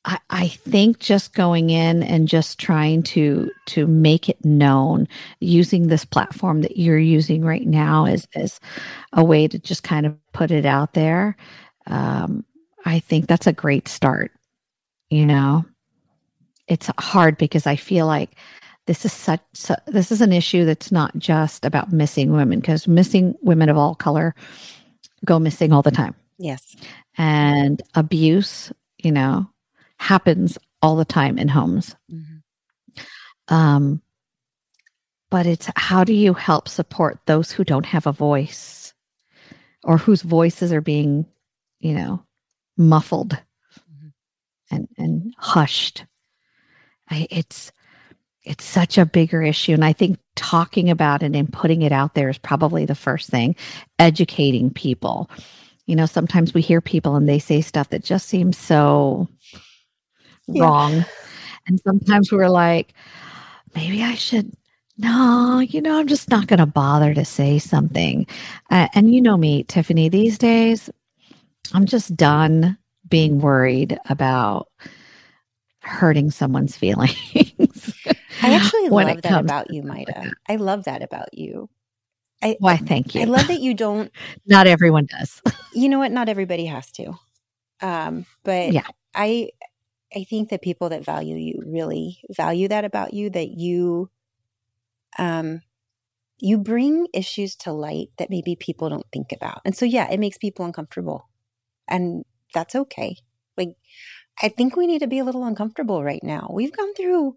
[0.04, 5.08] I, I think just going in and just trying to to make it known
[5.40, 8.60] using this platform that you're using right now as, as
[9.14, 11.36] a way to just kind of put it out there.
[11.86, 12.44] Um,
[12.84, 14.32] I think that's a great start,
[15.10, 15.64] you know
[16.66, 18.30] it's hard because I feel like
[18.86, 22.88] this is such su- this is an issue that's not just about missing women because
[22.88, 24.34] missing women of all color
[25.24, 26.74] go missing all the time Yes.
[27.18, 29.46] and abuse you know
[29.98, 31.94] happens all the time in homes.
[32.10, 32.42] Mhm.
[33.48, 34.00] um
[35.30, 38.94] but it's how do you help support those who don't have a voice
[39.82, 41.26] or whose voices are being
[41.80, 42.22] you know
[42.76, 43.36] muffled
[43.90, 44.12] Mhm.
[44.70, 46.04] and and hushed?
[47.10, 47.70] I, it's
[48.44, 49.72] it's such a bigger issue.
[49.72, 53.30] And i think talking about it and putting it out there is probably the first
[53.30, 53.56] thing.
[53.98, 55.30] Educating people.
[55.86, 59.28] You know sometimes we hear people and they say stuff that just seems so
[60.46, 60.70] Yeah.
[60.70, 61.04] wrong
[61.66, 62.92] and sometimes we're like
[63.74, 64.52] maybe i should
[64.98, 68.26] no you know i'm just not going to bother to say something
[68.70, 70.90] uh, and you know me tiffany these days
[71.72, 72.76] i'm just done
[73.08, 74.68] being worried about
[75.80, 77.94] hurting someone's feelings
[78.42, 80.34] I actually love that about you, Maida.
[80.48, 81.68] I love that about you.
[82.42, 84.10] I why thank you I love that you don't
[84.46, 85.40] not everyone does
[85.72, 87.14] you know what not everybody has to
[87.82, 88.82] um but Yeah.
[89.14, 89.50] i
[90.16, 94.10] i think that people that value you really value that about you that you
[95.18, 95.60] um
[96.38, 99.60] you bring issues to light that maybe people don't think about.
[99.64, 101.28] And so yeah it makes people uncomfortable.
[101.88, 102.24] And
[102.54, 103.16] that's okay.
[103.56, 103.76] Like
[104.42, 106.50] i think we need to be a little uncomfortable right now.
[106.52, 107.36] We've gone through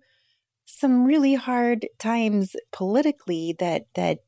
[0.66, 4.20] some really hard times politically that that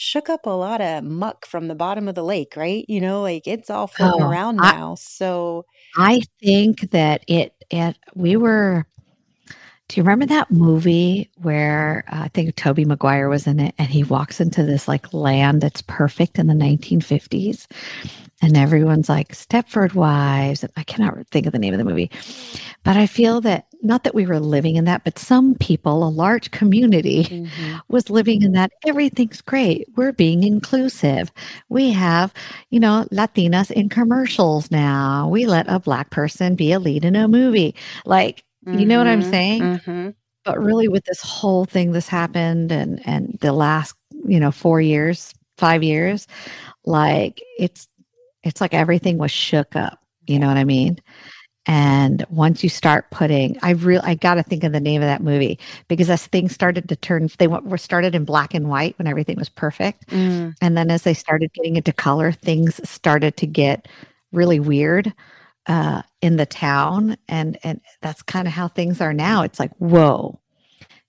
[0.00, 2.84] shook up a lot of muck from the bottom of the lake, right?
[2.88, 4.94] You know, like it's all floating Oh, around I- now.
[4.96, 8.86] So I think that it it we were
[9.90, 13.88] do you remember that movie where uh, I think Tobey Maguire was in it and
[13.88, 17.66] he walks into this like land that's perfect in the 1950s
[18.40, 22.08] and everyone's like Stepford Wives I cannot think of the name of the movie.
[22.84, 26.08] But I feel that not that we were living in that but some people a
[26.08, 29.88] large community mhm, was living in that everything's great.
[29.96, 31.32] We're being inclusive.
[31.68, 32.32] We have
[32.70, 35.28] you know latinas in commercials now.
[35.28, 37.74] We let a black person be a lead in a movie.
[38.04, 39.80] Like you know what i'm mhm, saying?
[39.86, 40.14] mhm.
[40.44, 43.94] but really with this whole thing this happened and and the last
[44.26, 46.26] you know 4 years 5 years
[46.84, 47.88] like it's
[48.42, 50.98] it's like everything was shook up you know what i mean?
[51.66, 55.06] And once you start putting i really i got to think of the name of
[55.06, 58.68] that movie because as things started to turn they went, were started in black and
[58.68, 60.08] white when everything was perfect.
[60.08, 63.88] Mm, and then as they started getting into color things started to get
[64.32, 65.12] really weird
[65.66, 69.72] uh, in the town and and that's kind of how things are now it's like
[69.78, 70.40] whoa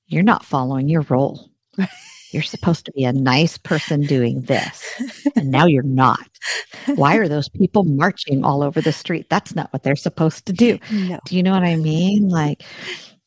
[0.07, 1.49] you're not following your role
[2.31, 4.85] You're supposed to be a nice person doing this,
[5.35, 6.29] and now you're not.
[6.95, 9.29] Why are those people marching all over the street?
[9.29, 10.79] That's not what they're supposed to do.
[10.91, 11.19] No.
[11.25, 12.29] Do you know what I mean?
[12.29, 12.63] Like,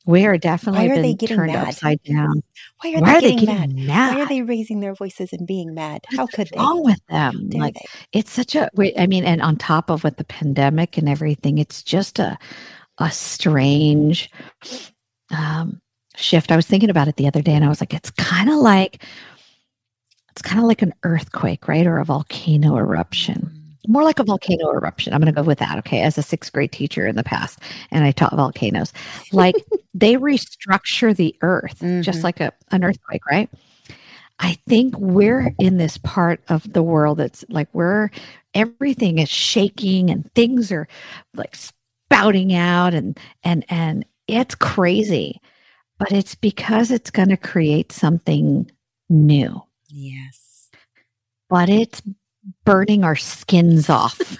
[0.06, 1.68] we are definitely Why are they getting turned mad?
[1.68, 2.42] upside down.
[2.82, 3.74] Why are Why they are they getting mad?
[3.74, 4.14] mad?
[4.14, 6.04] Why are they raising their voices and being mad?
[6.14, 6.58] How could they?
[6.58, 7.48] wrong with them?
[7.50, 7.86] Like, they?
[8.12, 8.70] it's such a.
[8.98, 12.36] I mean, and on top of with the pandemic and everything, it's just a
[12.98, 14.30] a strange
[15.36, 15.80] um,
[16.16, 16.52] shift.
[16.52, 18.56] I was thinking about it the other day, and I was like, it's kind of
[18.56, 19.02] like
[20.30, 23.63] it's kind of like an earthquake, right, or a volcano eruption.
[23.86, 25.12] More like a volcano eruption.
[25.12, 25.78] I'm going to go with that.
[25.78, 27.58] Okay, as a sixth grade teacher in the past,
[27.90, 28.92] and I taught volcanoes.
[29.32, 29.54] Like
[29.94, 32.24] they restructure the earth, just Mhm.
[32.24, 33.48] like a an earthquake, right?
[34.40, 38.10] I think we're in this part of the world that's like we're
[38.54, 40.88] everything is shaking and things are
[41.34, 45.40] like spouting out and and and it's crazy.
[45.98, 48.68] But it's because it's going to create something
[49.08, 49.62] new.
[49.88, 50.70] Yes.
[51.48, 52.02] But it's
[52.64, 54.38] burning our skins off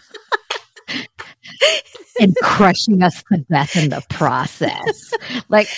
[2.21, 5.13] and crushing us to death in the process.
[5.49, 5.69] Like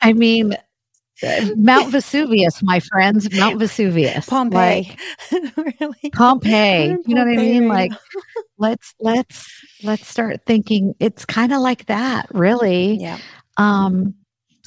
[0.00, 0.56] I mean
[1.56, 4.26] Mount Vesuvius, my friends, Mount Vesuvius.
[4.26, 4.96] Pompeii.
[5.32, 6.10] Like, Really?
[6.12, 6.96] Pompeii.
[7.06, 7.68] You know what I mean?
[7.68, 8.00] right Like
[8.58, 12.98] let's let's let's start thinking it's kind of like that, really.
[12.98, 13.18] Yeah.
[13.56, 14.14] Um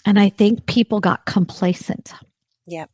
[0.06, 2.14] and I think people got complacent.
[2.68, 2.90] Yep.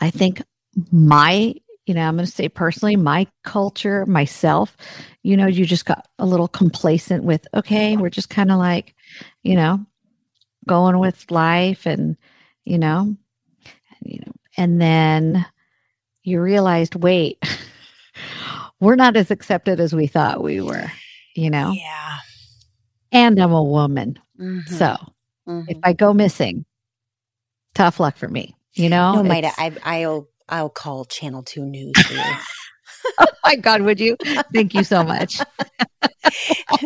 [0.00, 0.42] I think
[0.90, 1.54] my,
[1.86, 4.76] you know, I'm going to say personally, my culture, myself,
[5.22, 8.94] you know, you just got a little complacent with, okay, we're just kind of like,
[9.44, 9.84] you know,
[10.66, 12.16] going with life and,
[12.64, 13.16] you know,
[14.02, 15.46] you know, and then
[16.24, 17.38] you realized, wait,
[18.80, 20.90] we're not as accepted as we thought we were,
[21.36, 22.16] you know, Yeah.
[23.12, 24.18] and I'm a woman.
[24.40, 24.68] Mhm.
[24.68, 24.96] So
[25.46, 25.64] Mhm.
[25.68, 26.64] if I go missing,
[27.76, 28.56] tough luck for me.
[28.74, 32.20] You know, no, Maida, I, I'll I'll call Channel Two News for you.
[33.20, 34.16] oh my God, would you?
[34.52, 35.40] Thank you so much.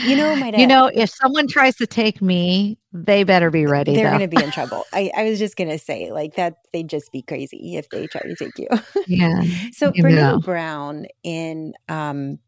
[0.00, 3.94] you know, Maida, You know, if someone tries to take me, they better be ready.
[3.94, 4.84] they're going to be in trouble.
[4.92, 8.06] I, I was just going to say, like that, they'd just be crazy if they
[8.06, 8.68] try to take you.
[9.06, 9.42] yeah,
[9.72, 10.38] so You Brene know.
[10.40, 12.38] Brown in um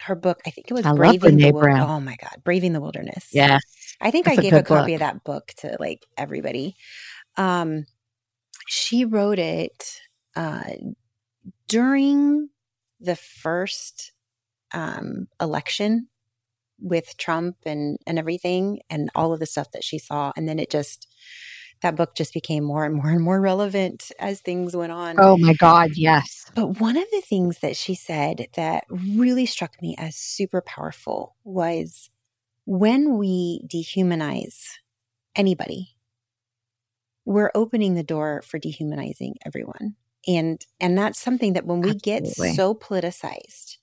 [0.00, 1.90] her book, I think it was I Braving the Brene Wil- Brown.
[1.90, 3.28] Oh my God, Braving the Wilderness.
[3.32, 3.58] yeah.
[4.00, 4.94] I think That's I a gave a good copy book.
[4.94, 6.76] of that book to like everybody.
[7.36, 7.86] Um,
[8.66, 10.00] she wrote it
[10.36, 10.72] uh,
[11.68, 12.48] during
[13.00, 14.12] the first
[14.72, 16.08] um, election
[16.80, 20.58] with Trump and and everything, and all of the stuff that she saw, and then
[20.58, 21.06] it just
[21.82, 25.18] that book just became more and more and more relevant as things went on.
[25.18, 26.46] Oh my God, yes.
[26.54, 31.36] But one of the things that she said that really struck me as super powerful
[31.44, 32.10] was
[32.64, 34.64] when we dehumanize
[35.36, 35.93] anybody,
[37.24, 39.96] we're opening the door for dehumanizing everyone.
[40.26, 42.48] And and that's something that when we Absolutely.
[42.48, 43.76] get so politicized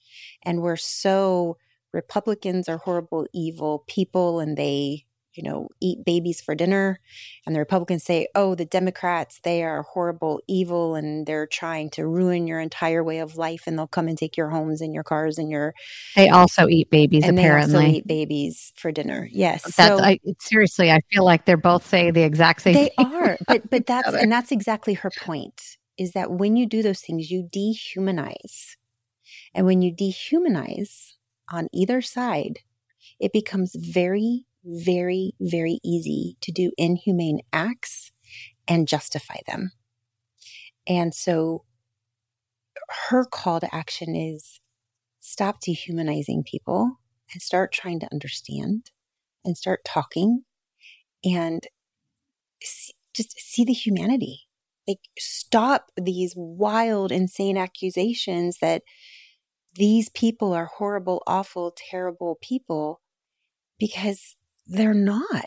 [0.44, 1.58] and we're so
[1.94, 7.00] Republicans are horrible, evil people and they, you know, eat babies for dinner
[7.46, 12.06] and the Republicans say, "Oh, the Democrats, they are horrible, evil, and they're trying to
[12.08, 15.04] ruin your entire way of life, and they'll come and take your homes and your
[15.04, 15.74] cars and your
[16.16, 17.98] They also eat babies, and they also apparently.
[17.98, 20.92] eat babies for dinner." Yes, That's so I, seriously.
[20.92, 23.14] I feel like they're both saying the exact same they thing.
[23.14, 24.18] are, but but that's other.
[24.18, 25.78] and that's exactly her point.
[25.98, 28.76] Is that when you do those things, you dehumanize,
[29.54, 31.14] and when you dehumanize
[31.52, 32.60] on either side,
[33.20, 38.12] it becomes very, very, very easy to do inhumane acts
[38.68, 39.72] and justify them.
[40.88, 41.66] And so
[43.10, 44.60] her call to action is
[45.20, 47.00] stop dehumanizing people
[47.34, 48.92] and start trying to understand
[49.46, 50.44] and start talking
[51.24, 51.68] and
[52.62, 54.48] see, just see the humanity.
[54.88, 58.82] Like, stop these wild, insane accusations that
[59.76, 63.00] these people are horrible, awful, terrible people
[63.80, 64.36] because
[64.78, 65.46] they're not.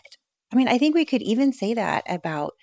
[0.51, 2.53] I mean, I think we could even say that about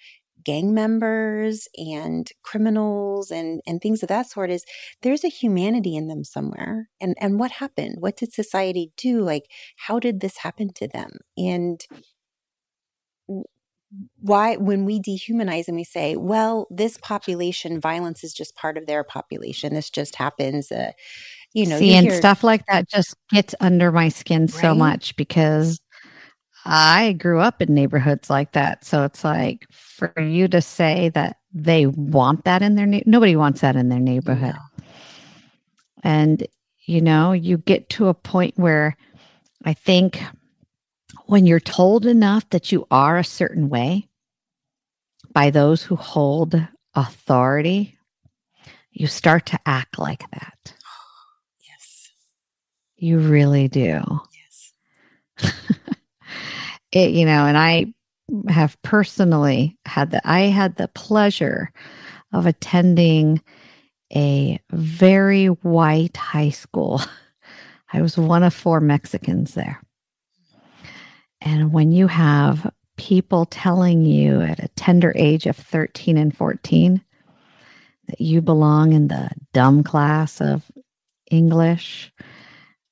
[0.44, 4.64] gang members and criminals and and things of that sort is
[5.03, 6.88] there's a humanity in them somewhere.
[7.00, 7.96] And and what happened?
[8.00, 9.23] What did society do?
[9.23, 9.44] Like
[9.77, 11.10] how did this happen to them?
[11.37, 11.81] And
[14.21, 18.87] why when we dehumanize and we say well this population violence is just part of
[18.87, 19.75] their population.
[19.75, 20.92] This just happens uh,
[21.52, 25.15] you know See, you and stuff like that just gets under my skin so much
[25.17, 25.79] because
[26.65, 28.85] I grew up in neighborhoods like that.
[28.85, 33.37] So it's like for you to say that they want that in their na- nobody
[33.37, 34.54] wants that in their neighborhood.
[34.54, 34.85] No.
[36.04, 36.46] And
[36.87, 38.96] you know, you get to a point where
[39.65, 40.21] I think
[41.27, 44.08] when you're told enough that you are a certain way
[45.33, 46.60] by those who hold
[46.94, 47.98] authority,
[48.90, 50.75] you start to act like that.
[51.69, 52.10] Yes.
[52.96, 54.02] You really do.
[55.40, 55.54] Yes.
[56.93, 57.93] it, you know, and I
[58.49, 61.73] have personally had the I had the pleasure
[62.33, 63.43] of attending
[64.15, 67.01] a very white high school.
[67.93, 69.83] I was one of four Mexicans there.
[71.40, 77.03] And when you have people telling you at a tender age of 13 and 14
[78.09, 80.71] that you belong in the dumb class of
[81.31, 82.13] English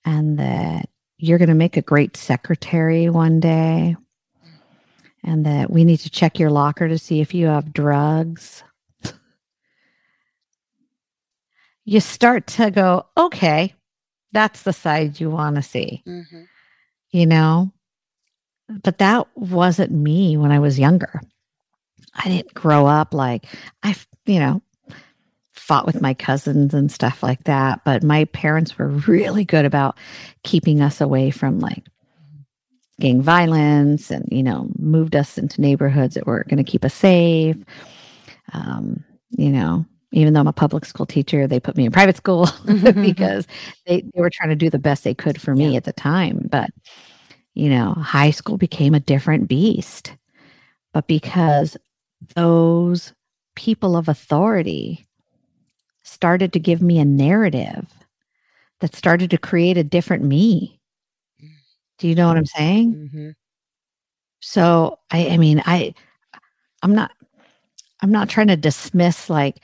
[0.05, 0.89] and that
[1.21, 3.97] you're going to make a great secretary one day
[5.23, 8.63] and that we need to check your locker to see if you have drugs.
[11.85, 13.75] you start to go, okay,
[14.33, 16.43] that's the side you want to see, Mm-hmm.
[17.11, 17.73] you know?
[18.83, 21.21] But that wasn't me when I was younger.
[22.15, 23.45] I didn't grow up like
[23.83, 23.97] I,
[24.27, 24.63] you know,
[25.71, 27.81] fought with my cousins and stuff like that.
[27.85, 29.97] But my parents were really good about
[30.43, 31.85] keeping us away from like
[32.99, 36.93] gang violence and, you know, moved us into neighborhoods that were going to keep us
[36.93, 37.57] safe.
[38.53, 42.17] Um, you know, even though I'm a public school teacher, they put me in private
[42.17, 43.47] school because
[43.87, 45.77] they, they were trying to do the best they could for me Yeah.
[45.77, 46.49] at the time.
[46.51, 46.71] But,
[47.55, 50.17] you know, high school became a different beast.
[50.93, 51.77] But because
[52.35, 53.13] those
[53.55, 55.07] people of authority
[56.11, 57.87] started to give me a narrative
[58.81, 60.81] that started to create a different me.
[61.99, 62.95] Do you know what I'm saying?
[62.95, 63.31] Mm-hmm.
[64.41, 65.95] So I I mean I
[66.83, 67.13] I'm not
[68.01, 69.61] I'm not trying to dismiss like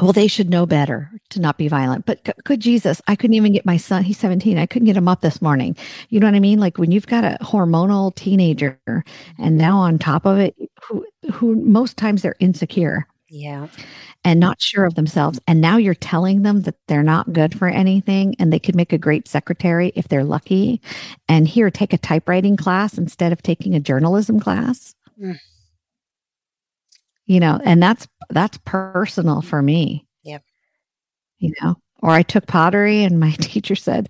[0.00, 3.52] well they should know better to not be violent but good Jesus I couldn't even
[3.52, 5.76] get my son he's 17 I couldn't get him up this morning
[6.08, 8.78] you know what I mean like when you've got a hormonal teenager
[9.38, 13.68] and now on top of it who who most times they're insecure Yeah.
[14.24, 17.68] and not sure of themselves and now you're telling them that they're not good for
[17.68, 20.80] anything and they could make a great secretary if they're lucky
[21.28, 25.36] and here take a typewriting class instead of taking a journalism class Mm.
[27.26, 30.42] you know and that's that's personal for me Yep.
[31.38, 34.08] you know or i took pottery and my teacher said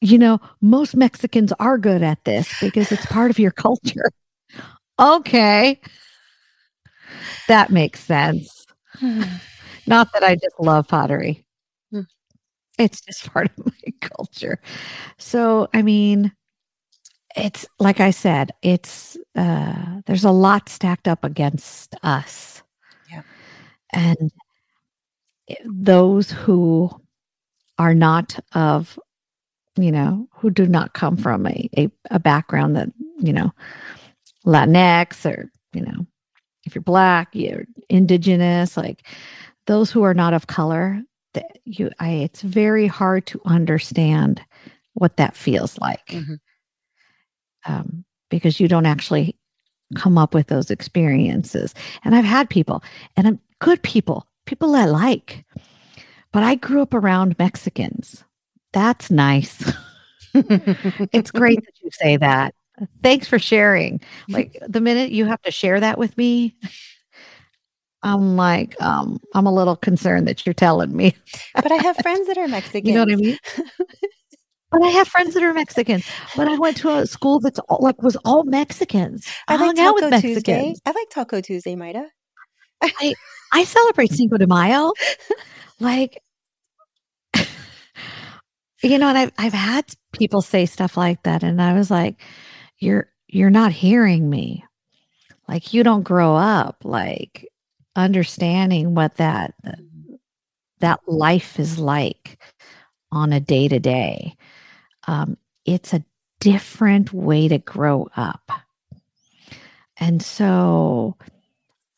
[0.00, 4.10] you know most mexicans are good at this because it's part of your culture
[4.98, 5.80] okay
[7.48, 8.64] that makes sense
[9.86, 11.44] not that I just love pottery.
[11.90, 12.00] Hmm.
[12.78, 14.60] It's just part of my culture.
[15.18, 16.32] So, I mean,
[17.36, 22.62] it's like I said, it's uh there's a lot stacked up against us.
[23.10, 23.22] Yeah.
[23.92, 24.32] And
[25.64, 26.90] those who
[27.78, 28.98] are not of
[29.76, 33.52] you know, who do not come from a, a, a background that, you know,
[34.46, 36.06] Latinx or, you know,
[36.66, 39.06] if you're black, you're indigenous, like
[39.66, 41.00] those who are not of color,
[41.34, 44.40] that you I it's very hard to understand
[44.94, 46.06] what that feels like.
[46.06, 46.38] Mhm.
[47.66, 49.36] Um, because you don't actually
[49.94, 51.74] come up with those experiences.
[52.04, 52.82] And I've had people,
[53.16, 55.44] and I'm good people, people I like.
[56.32, 58.24] But I grew up around Mexicans.
[58.72, 59.72] That's nice.
[60.34, 62.54] it's great that you say that.
[63.02, 64.00] Thanks for sharing.
[64.28, 66.56] Like the minute you have to share that with me,
[68.02, 71.14] I'm like, um, I'm a little concerned that you're telling me.
[71.54, 72.88] but I have friends that are Mexican.
[72.88, 73.38] You know what I mean?
[74.70, 76.02] but I have friends that are Mexican.
[76.36, 79.26] But I went to a school that's all, like was all Mexicans.
[79.48, 80.74] I, I like hung out with Taco Tuesday.
[80.84, 82.08] I like Taco Tuesday, Maida.
[83.52, 84.92] I celebrate Cinco de Mayo.
[85.80, 86.22] Like,
[88.80, 92.20] you know, and I've I've had people say stuff like that, and I was like,
[92.84, 94.64] "You're you're not hearing me.
[95.48, 97.48] Like, you don't grow up like
[97.96, 99.54] understanding what that
[100.80, 102.38] that life is like
[103.10, 104.36] on a day to day.
[105.64, 106.04] It's a
[106.40, 108.50] different way to grow up,
[109.96, 111.16] and so."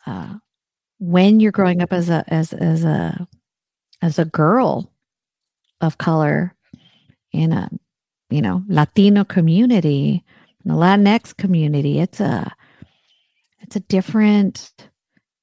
[0.07, 0.34] Uh,
[0.99, 3.26] when you're growing up as a as as a
[4.03, 4.93] as a girl
[5.80, 6.55] of color
[7.32, 7.68] in a
[8.30, 10.24] you know Latino community,
[10.67, 12.53] in the Latinx community, it's a
[13.61, 14.73] it's a different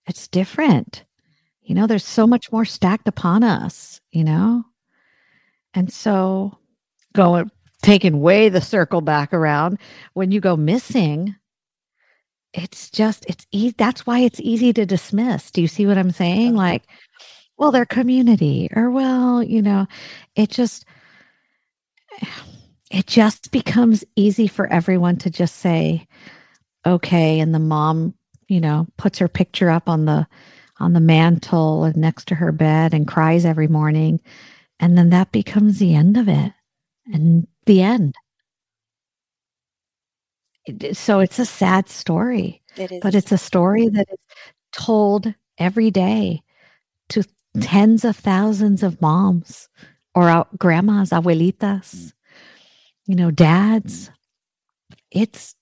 [0.05, 1.05] it's different.
[1.61, 4.65] You know, there's so much more stacked upon us, you know?
[5.73, 6.57] And so
[7.15, 7.49] going
[7.81, 9.77] taking way the circle back around
[10.13, 11.35] when you go missing
[12.53, 16.11] it's just it's easy that's why it's easy to dismiss do you see what i'm
[16.11, 16.83] saying like
[17.57, 19.85] well their community or well you know
[20.35, 20.85] it just
[22.93, 26.07] it just becomes easy for everyone to just say
[26.85, 28.13] okay and the mom
[28.47, 30.27] you know puts her picture up on the
[30.79, 34.19] on the mantle and next to her bed and cries every morning.
[34.79, 36.51] And then that becomes the end of it
[37.11, 38.15] and the end.
[40.93, 42.61] So it's a sad story.
[42.75, 42.99] It is.
[43.01, 44.19] But it's a story that is
[44.71, 46.41] told every day
[47.09, 47.23] to
[47.61, 49.69] tens of thousands of moms
[50.15, 52.13] or grandmas, abuelitas,
[53.05, 54.09] you know, dads.
[55.11, 55.55] It's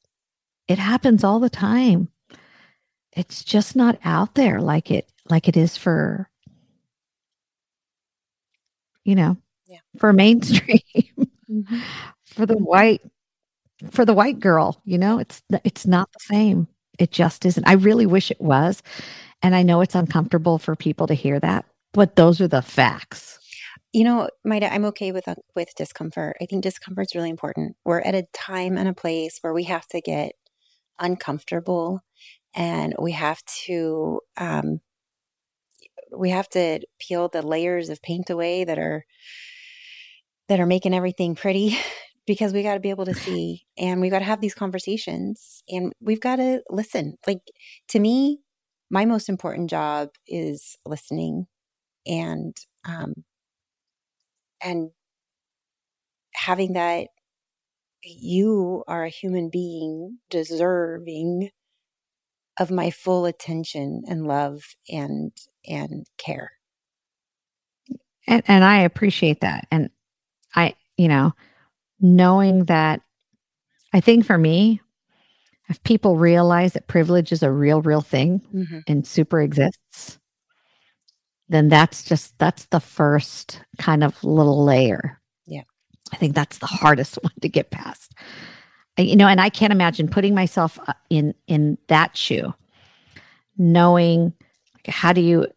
[0.68, 2.10] it happens all the time.
[3.14, 6.30] It's just not out there like it like it is for
[9.04, 9.38] you know,
[9.68, 9.80] yeah.
[9.98, 10.80] for mainstream.
[11.50, 11.80] mm-hmm.
[12.26, 13.02] For the white
[13.90, 16.68] for the white girl, you know, it's it's not the same.
[17.00, 17.68] It just isn't.
[17.68, 18.84] I really wish it was.
[19.42, 23.40] And I know it's uncomfortable for people to hear that, but those are the facts.
[23.94, 26.38] You know, Maida, I'm okay with uh, with discomfort.
[26.42, 27.76] I think discomfort's really important.
[27.84, 30.34] We're at a time and a place where we have to get
[31.00, 32.02] uncomfortable,
[32.56, 34.80] and we have to um,
[36.16, 39.06] we have to peel the layers of paint away that are
[40.48, 41.78] that are making everything pretty
[42.28, 45.64] because we got to be able to see and we got to have these conversations
[45.70, 47.40] and we've got to listen like
[47.88, 48.40] to me
[48.90, 51.48] my most important job is listening
[52.06, 53.14] and um,
[54.64, 54.92] and
[56.34, 57.08] having that
[58.04, 61.50] you are a human being deserving
[62.60, 65.32] of my full attention and love and
[65.68, 66.52] and care
[68.28, 69.90] and and I appreciate that and
[70.56, 71.34] I you know
[72.00, 73.02] knowing that
[73.94, 74.82] I think for me
[75.70, 78.80] if people realize that privilege is a real real thing mm-hmm.
[78.88, 80.18] and super exists
[81.52, 85.20] then that's just that's the first kind of little layer.
[85.46, 85.64] Yeah.
[86.14, 88.14] I think that's the hardest one to get past.
[88.98, 92.54] You know, and I can't imagine putting myself uh, in in that shoe,
[93.58, 94.34] knowing
[94.88, 95.48] how do you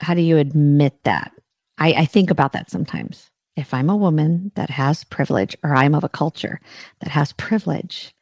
[0.00, 1.32] how do you admit that?
[1.78, 3.30] I, I think about that sometimes.
[3.56, 6.60] If I'm a woman that has privilege, or I'm of a culture
[7.00, 8.14] that has privilege,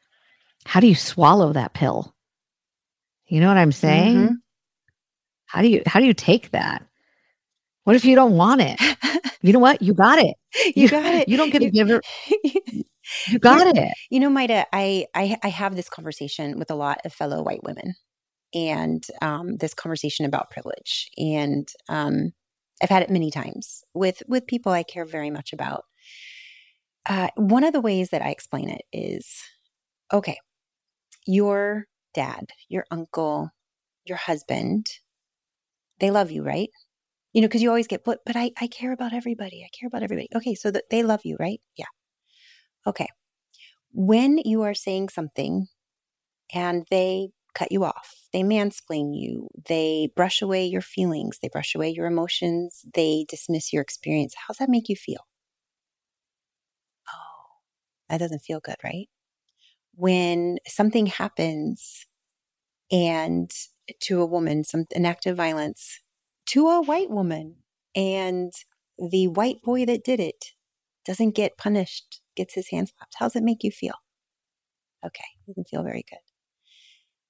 [0.65, 2.15] how do you swallow that pill?
[3.27, 4.17] You know what I'm saying?
[4.17, 4.35] Mm-hmm.
[5.47, 6.85] How do you how do you take that?
[7.89, 8.79] What if you don't want it?
[9.41, 9.81] you know what?
[9.81, 10.37] You got it.
[10.77, 11.27] You, you got it.
[11.29, 12.05] You don't get to give it.
[13.27, 13.95] You got you, it.
[14.11, 17.65] You know, Maida, I, I I have this conversation with a lot of fellow white
[17.65, 17.95] women,
[18.53, 22.33] and um, this conversation about privilege, and um,
[22.83, 25.85] I've had it many times with with people I care very much about.
[27.09, 29.43] Uh, one of the ways that I explain it is,
[30.13, 30.37] okay,
[31.27, 33.49] your dad, your uncle,
[34.05, 34.89] your husband,
[36.01, 36.69] they love you, right?
[37.39, 39.63] You know, because you always get, but, but I, I care about everybody.
[39.65, 40.27] I care about everybody.
[40.35, 40.57] Okay.
[40.57, 41.61] So that they love you, right?
[41.77, 41.85] Yeah.
[42.85, 43.07] Okay.
[43.93, 45.69] When you are saying something
[46.53, 51.77] and they cut you off, they mansplain you, they brush away your feelings, they brush
[51.77, 55.25] away your emotions, they dismiss your experience, how's that make you feel?
[57.09, 57.45] Oh,
[58.09, 59.09] that doesn't feel good, right?
[59.95, 62.05] When something happens
[62.91, 63.49] and
[64.01, 66.01] to a woman, some an act of violence,
[66.49, 67.57] to a white woman.
[67.95, 68.53] And
[68.99, 70.53] the white boy that did it
[71.05, 73.15] doesn't get punished, gets his hand slapped.
[73.19, 73.95] How does it make you feel?
[75.05, 76.19] Okay, doesn't feel very good.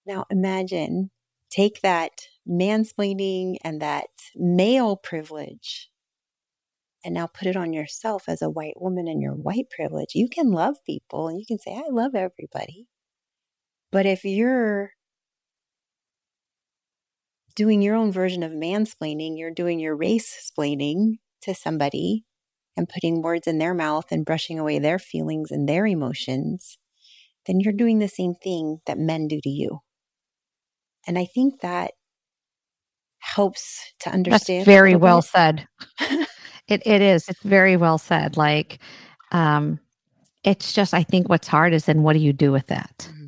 [0.07, 1.11] Now imagine,
[1.51, 5.91] take that mansplaining and that male privilege
[7.05, 10.14] and now put it on yourself as a white woman and your white privilege.
[10.14, 12.87] You can love people and you can say, I love everybody.
[13.93, 14.93] But if you're
[17.59, 22.24] doing your own version of mansplaining, you're doing your race splaining to somebody
[22.76, 26.78] and putting words in their mouth and brushing away their feelings and their emotions,
[27.46, 29.80] then you're doing the same thing that men do to you.
[31.04, 31.94] And I think that
[33.18, 34.61] helps to understand.
[34.61, 35.66] That's very well said.
[36.68, 37.28] it it is.
[37.28, 38.36] It's very well said.
[38.36, 38.78] Like
[39.32, 39.80] um
[40.44, 43.09] it's just I think what's hard is then what do you do with that?
[43.11, 43.26] Mm-hmm.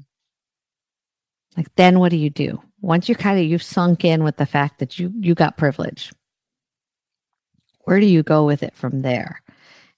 [1.56, 2.62] Like then what do you do?
[2.80, 6.12] Once you kind of you've sunk in with the fact that you you got privilege
[7.84, 9.42] where do you go with it from there?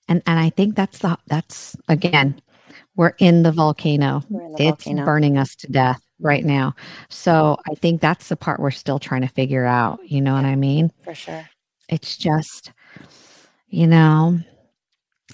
[0.08, 2.40] And and i think that's the that's again
[2.96, 4.22] we're in the volcano.
[4.30, 5.04] In the it's volcano.
[5.04, 6.74] burning us to death right now.
[7.08, 10.42] So i think that's the part we're still trying to figure out you know yeah,
[10.42, 10.90] what i mean?
[11.04, 11.48] for sure.
[11.88, 12.72] It's just
[13.68, 14.38] you know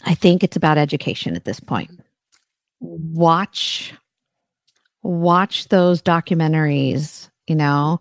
[0.04, 1.90] i think it's about education at this point.
[2.80, 3.94] Watch
[5.02, 8.00] watch those documentaries you know,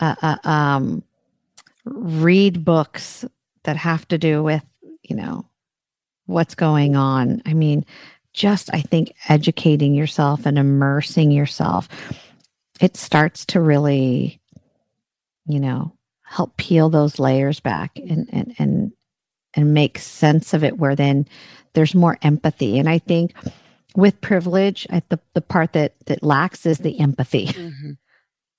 [0.00, 1.02] uh, uh, um,
[1.84, 3.24] read books
[3.64, 4.64] that have to do with,
[5.02, 5.46] you know,
[6.26, 7.42] what's going on.
[7.46, 7.84] I mean,
[8.32, 11.88] just I think educating yourself and immersing yourself,
[12.80, 14.40] it starts to really,
[15.46, 18.92] you know, help peel those layers back and and and
[19.54, 21.26] and make sense of it where then
[21.72, 23.32] there's more empathy and i think
[23.94, 27.92] with privilege I, the, the part that that lacks is the empathy mm-hmm.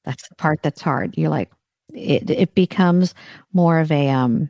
[0.07, 1.15] That's the part that's hard.
[1.17, 1.51] You're like
[1.93, 3.13] it, it becomes
[3.53, 4.49] more of a um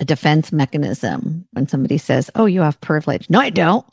[0.00, 3.30] a defense mechanism when somebody says oh you have privilege.
[3.30, 3.86] No i don't.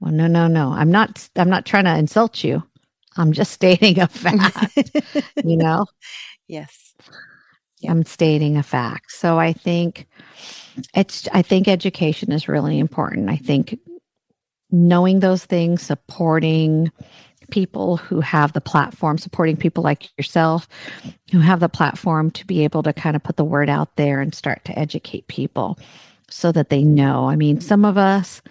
[0.00, 0.70] Well no no no.
[0.72, 2.62] I'm not i'm not trying to insult you.
[3.16, 4.92] I'm just stating a fact
[5.42, 5.86] you know?
[6.48, 6.94] Yes.
[7.88, 9.10] I'm stating a fact.
[9.10, 10.06] So i think
[10.94, 13.30] it's i think education is really important.
[13.30, 13.78] I think
[14.70, 16.92] knowing those things supporting
[17.50, 20.68] people who have the platform supporting people like yourself
[21.32, 24.20] who have the platform to be able to kind of put the word out there
[24.20, 25.78] and start to educate people
[26.28, 27.28] so that they know.
[27.28, 28.42] I mean some of us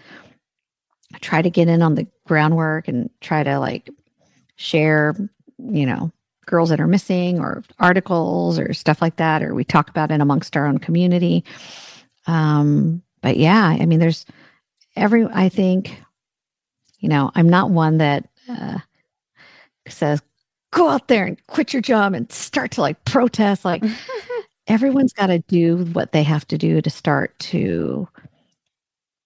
[1.21, 3.89] try to get in on the groundwork and try to like
[4.55, 5.15] share
[5.57, 6.11] you know
[6.45, 10.21] girls that are missing or articles or stuff like that or we talk about it
[10.21, 11.43] amongst our own community.
[12.27, 14.25] Um, but yeah, I mean, there's
[14.95, 15.99] every, I think,
[16.99, 18.79] you know, I'm not one that uh,
[19.87, 20.21] says,
[20.71, 23.65] go out there and quit your job and start to like protest.
[23.65, 23.83] Like,
[24.67, 28.07] everyone's got to do what they have to do to start to,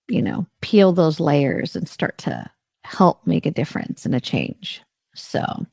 [0.08, 2.50] you know, peel those layers and start to
[2.84, 4.82] help make a difference and a change.
[5.16, 5.66] So,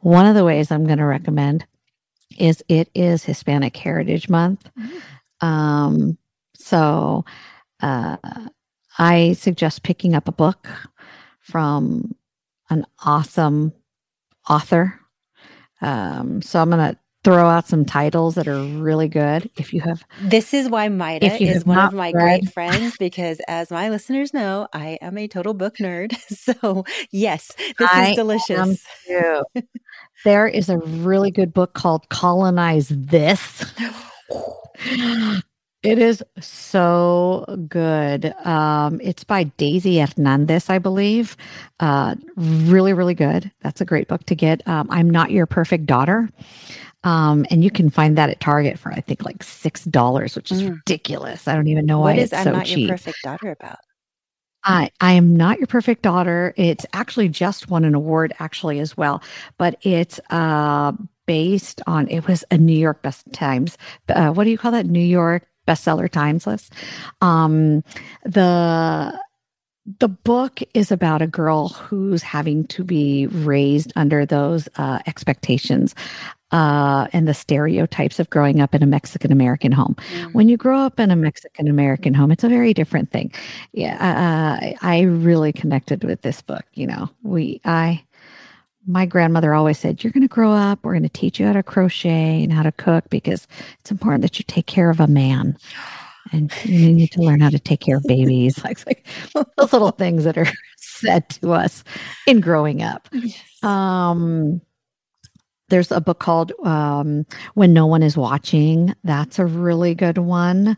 [0.00, 1.66] one of the ways I'm going to recommend
[2.38, 4.68] is it is Hispanic Heritage Month.
[4.78, 5.46] Mm-hmm.
[5.46, 6.18] Um,
[6.54, 7.24] so
[7.82, 8.16] uh,
[8.98, 10.68] I suggest picking up a book
[11.40, 12.14] from
[12.70, 13.72] an awesome
[14.48, 14.98] author.
[15.80, 19.50] Um, so I'm going to throw out some titles that are really good.
[19.56, 22.42] If you have, this is why Maida is one of my read.
[22.42, 26.14] great friends because, as my listeners know, I am a total book nerd.
[26.34, 28.84] So yes, this I is delicious.
[30.24, 33.64] there is a really good book called "Colonize This."
[35.84, 38.34] It is so good.
[38.46, 41.36] Um, it's by Daisy Hernandez, I believe.
[41.78, 43.52] Uh, really, really good.
[43.60, 44.66] That's a great book to get.
[44.66, 46.30] Um, I'm Not Your Perfect Daughter.
[47.04, 50.50] Um, and you can find that at Target for I think like six dollars, which
[50.50, 50.70] is mm.
[50.70, 51.46] ridiculous.
[51.46, 52.88] I don't even know what why it's I'm so not cheap.
[52.88, 53.78] Your perfect daughter about.
[54.64, 56.54] I I am not your perfect daughter.
[56.56, 59.22] It's actually just won an award actually as well,
[59.58, 60.92] but it's uh
[61.26, 63.76] based on it was a New York Best Times.
[64.08, 64.86] Uh, what do you call that?
[64.86, 66.72] New York bestseller times list.
[67.20, 67.82] Um,
[68.24, 69.18] the
[70.00, 75.94] the book is about a girl who's having to be raised under those uh, expectations
[76.52, 79.96] uh, and the stereotypes of growing up in a Mexican American home.
[80.12, 80.34] Mm.
[80.34, 83.32] When you grow up in a Mexican American home, it's a very different thing.
[83.72, 86.64] Yeah, uh, I really connected with this book.
[86.74, 88.04] You know, we I
[88.86, 90.80] my grandmother always said, You're going to grow up.
[90.82, 93.46] We're going to teach you how to crochet and how to cook because
[93.80, 95.56] it's important that you take care of a man.
[96.32, 98.62] And you need to learn how to take care of babies.
[98.64, 101.84] like, like those little things that are said to us
[102.26, 103.08] in growing up.
[103.12, 103.62] Yes.
[103.62, 104.60] Um,
[105.68, 108.94] there's a book called um, When No One Is Watching.
[109.04, 110.76] That's a really good one.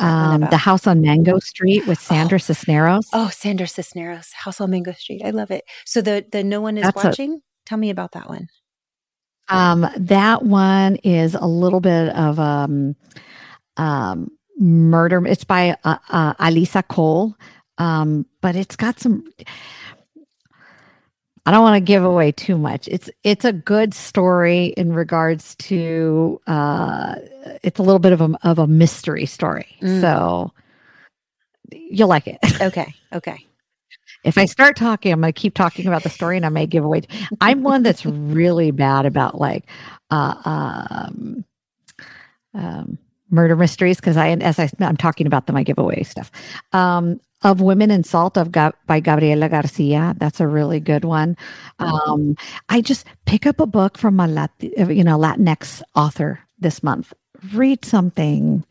[0.00, 2.38] Um, the House on Mango Street with Sandra oh.
[2.38, 3.08] Cisneros.
[3.12, 5.22] Oh, Sandra Cisneros, House on Mango Street.
[5.24, 5.64] I love it.
[5.84, 7.34] So the the No One Is That's Watching.
[7.34, 8.48] A, Tell me about that one.
[9.48, 12.96] Um, that one is a little bit of um,
[13.76, 15.26] um murder.
[15.26, 17.36] It's by uh, uh, Alyssa Cole,
[17.78, 19.24] um, but it's got some
[21.44, 22.86] I don't want to give away too much.
[22.88, 27.16] It's it's a good story in regards to uh
[27.62, 29.66] it's a little bit of a of a mystery story.
[29.80, 30.00] Mm.
[30.00, 30.52] So
[31.72, 32.38] you'll like it.
[32.60, 32.94] Okay.
[33.12, 33.46] Okay.
[34.24, 36.66] if I start talking, I'm going to keep talking about the story and I may
[36.66, 37.02] give away.
[37.40, 39.64] I'm one that's really bad about like
[40.10, 41.44] uh um
[42.54, 42.98] um
[43.30, 46.30] murder mysteries because I as I, I'm talking about them, I give away stuff.
[46.72, 48.52] Um, of Women and Salt of
[48.86, 50.14] by Gabriela Garcia.
[50.18, 51.36] That's a really good one.
[51.78, 52.36] Um,
[52.68, 57.12] I just pick up a book from a you know Latinx author this month.
[57.52, 58.64] Read something.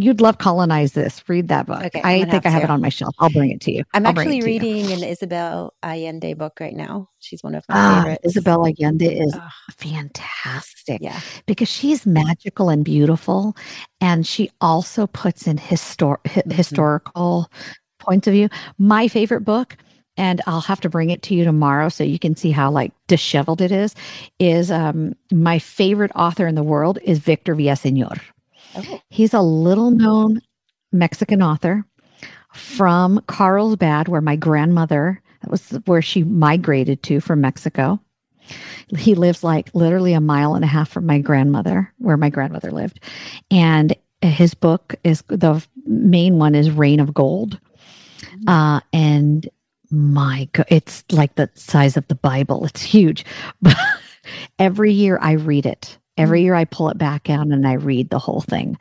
[0.00, 1.22] You'd love colonize this.
[1.28, 1.82] Read that book.
[1.82, 2.68] Okay, I think I have to.
[2.68, 3.14] it on my shelf.
[3.18, 3.82] I'll bring it to you.
[3.94, 7.08] I'm I'll actually reading an Isabel Allende book right now.
[7.18, 8.26] She's one of my ah, favorites.
[8.26, 9.48] Isabel Allende is oh.
[9.76, 11.00] fantastic.
[11.02, 11.18] Yeah.
[11.46, 13.56] Because she's magical and beautiful.
[14.00, 16.50] And she also puts in histor- mm-hmm.
[16.50, 17.50] historical
[17.98, 18.48] points of view.
[18.78, 19.76] My favorite book,
[20.16, 22.92] and I'll have to bring it to you tomorrow so you can see how like
[23.08, 23.96] disheveled it is,
[24.38, 28.20] is um, my favorite author in the world is Victor Villaseñor.
[28.76, 29.00] Oh.
[29.10, 30.40] He's a little known
[30.92, 31.84] Mexican author
[32.52, 38.00] from Carlsbad, where my grandmother that was where she migrated to from Mexico.
[38.96, 42.70] He lives like literally a mile and a half from my grandmother, where my grandmother
[42.70, 43.00] lived.
[43.50, 47.60] And his book is the main one is Rain of Gold.
[48.20, 48.48] Mm-hmm.
[48.48, 49.48] Uh, and
[49.90, 52.64] my God, it's like the size of the Bible.
[52.64, 53.24] It's huge.
[53.62, 53.76] But
[54.58, 55.98] every year I read it.
[56.18, 58.76] Every year I pull it back out and I read the whole thing.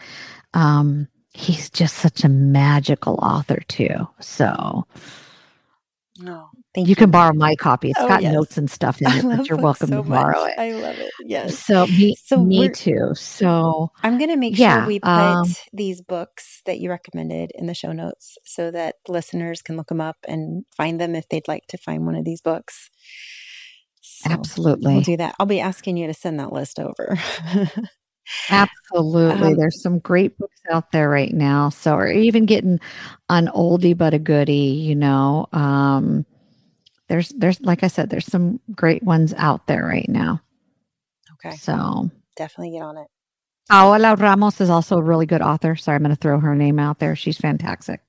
[0.53, 4.07] Um, he's just such a magical author too.
[4.19, 4.85] So,
[6.19, 7.89] no, Thank you, you can borrow my copy.
[7.89, 8.33] It's oh, got yes.
[8.33, 10.51] notes and stuff in it, but you're welcome so to borrow much.
[10.51, 10.59] it.
[10.59, 11.11] I love it.
[11.25, 11.57] Yes.
[11.57, 13.13] So me, so me too.
[13.15, 17.51] So I'm going to make yeah, sure we put um, these books that you recommended
[17.55, 21.27] in the show notes so that listeners can look them up and find them if
[21.29, 22.91] they'd like to find one of these books.
[24.17, 24.93] So absolutely.
[24.93, 25.35] We'll do that.
[25.39, 27.17] I'll be asking you to send that list over.
[28.49, 29.51] Absolutely.
[29.51, 31.69] Um, There's some great books out there right now.
[31.69, 32.79] So, or even getting
[33.29, 35.47] an oldie but a goodie, you know.
[35.53, 36.25] Um,
[37.07, 40.41] there's there's like I said, there's some great ones out there right now.
[41.33, 41.55] Okay.
[41.55, 43.07] So definitely get on it.
[43.69, 45.75] Paola Ramos is also a really good author.
[45.75, 47.15] Sorry, I'm going to throw her name out there.
[47.15, 48.01] She's fantastic.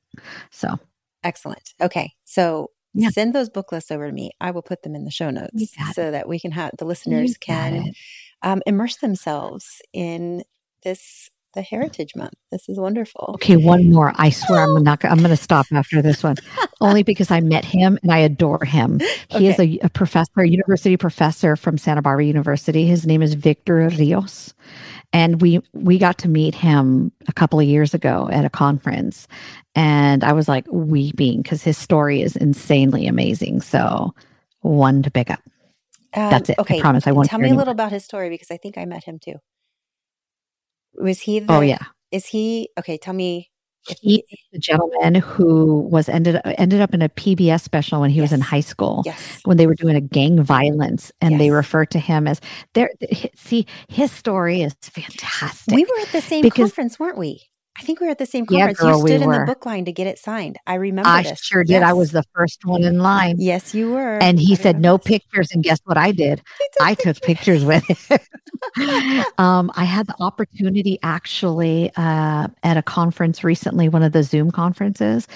[0.51, 0.79] So
[1.23, 1.75] excellent.
[1.81, 2.13] Okay.
[2.25, 2.71] So
[3.03, 3.11] yeah.
[3.11, 4.33] send those book lists over to me.
[4.41, 7.37] I will put them in the show notes so that we can have the listeners
[7.37, 7.93] can
[8.43, 10.43] um, immerse themselves in
[10.83, 12.35] this the Heritage Month.
[12.53, 13.33] This is wonderful.
[13.35, 14.13] Okay, one more.
[14.15, 15.05] I swear I'm not.
[15.05, 16.37] I'm going to stop after this one,
[16.81, 19.01] only because I met him and I adore him.
[19.29, 19.47] He okay.
[19.49, 22.87] is a, a, professor, a university professor from Santa Barbara University.
[22.87, 24.55] His name is Victor Rios,
[25.13, 29.27] and we we got to meet him a couple of years ago at a conference,
[29.75, 33.63] and I was like weeping because his story is insanely amazing.
[33.63, 34.15] So,
[34.61, 35.41] one to pick up.
[36.15, 36.59] Um, That's it.
[36.61, 37.09] Okay, I promise.
[37.09, 37.29] I won't.
[37.29, 39.41] Tell me a little about his story because I think I met him too.
[41.01, 41.41] Was he?
[41.41, 41.85] Oh, the, oh yeah.
[42.11, 42.99] Is he okay?
[42.99, 43.51] Tell me.
[44.03, 44.23] He,
[44.53, 48.25] the gentleman who was ended ended up in a PBS special when he yes.
[48.25, 49.03] was in high school.
[49.07, 49.41] Yes.
[49.45, 51.39] When they were doing a gang violence, and yes.
[51.39, 52.41] they refer to him as
[52.75, 52.91] there.
[53.35, 55.75] See, his story is fantastic.
[55.75, 57.49] We were at the same conference, weren't we?
[57.79, 58.79] I think we were at the same conference.
[58.81, 60.59] Yeah, girl, you stood we in the book line to get it signed.
[60.67, 61.09] I remember.
[61.09, 61.41] I this.
[61.41, 61.75] sure did.
[61.75, 61.85] Yes.
[61.85, 63.37] I was the first one in line.
[63.39, 64.19] Yes, you were.
[64.21, 65.07] And he said no this.
[65.07, 66.43] pictures, and guess what I did?
[66.81, 69.29] I took pictures with it.
[69.39, 74.51] um, I had the opportunity actually uh, at a conference recently, one of the Zoom
[74.51, 75.29] conferences,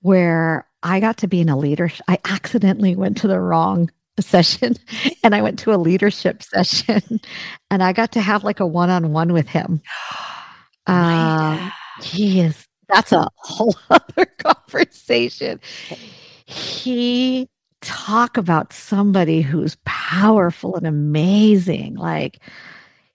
[0.00, 1.90] where I got to be in a leader.
[2.08, 3.90] I accidentally went to the wrong
[4.20, 4.74] session
[5.22, 7.20] and I went to a leadership session
[7.70, 9.80] and I got to have like a one on one with him.
[10.86, 11.70] Uh,
[12.02, 15.60] he is, that's a whole other conversation.
[16.46, 17.48] He
[17.80, 21.96] talk about somebody who's powerful and amazing.
[21.96, 22.40] Like,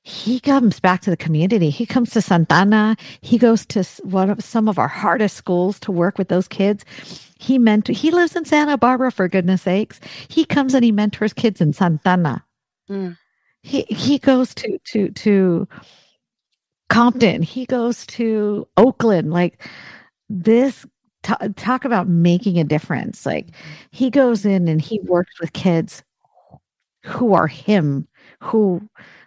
[0.10, 1.70] he comes back to the community.
[1.70, 2.98] He comes to Santa Ana.
[3.22, 6.84] He goes to one of some of our hardest schools to work with those kids.
[7.38, 7.94] He mentor.
[7.94, 10.00] He lives in Santa Barbara for goodness sakes.
[10.28, 12.46] He comes and he mentors kids in Santa Ana.
[12.90, 13.18] Mm.
[13.62, 15.68] He he goes to to to
[16.90, 17.42] Compton.
[17.42, 19.32] He goes to Oakland.
[19.32, 19.62] Like
[20.30, 20.86] this,
[21.24, 23.26] t- talk about making a difference.
[23.26, 23.88] Like mm-hmm.
[23.92, 26.04] he goes in and he works with kids
[27.06, 28.08] who are him,
[28.42, 28.82] who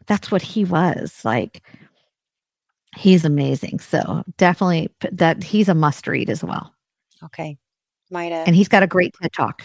[0.06, 1.24] that's what he was.
[1.24, 1.62] Like
[2.96, 3.78] he's amazing.
[3.78, 6.74] So definitely that he's a must read as well.
[7.24, 7.58] Okay.
[8.10, 8.44] Maida.
[8.46, 9.62] And he's got a great TED talk.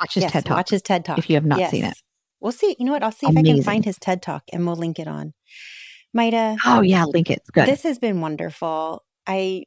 [0.00, 0.56] Watch his yes, TED talk.
[0.56, 1.18] Watch his TED talk.
[1.18, 1.70] If you have not yes.
[1.70, 1.94] seen it.
[2.40, 2.74] We'll see.
[2.78, 3.02] You know what?
[3.02, 3.46] I'll see Amazing.
[3.46, 5.32] if I can find his TED talk and we'll link it on.
[6.14, 6.56] Maida.
[6.64, 7.42] Oh yeah, link it.
[7.52, 7.66] Good.
[7.66, 9.04] This has been wonderful.
[9.26, 9.64] I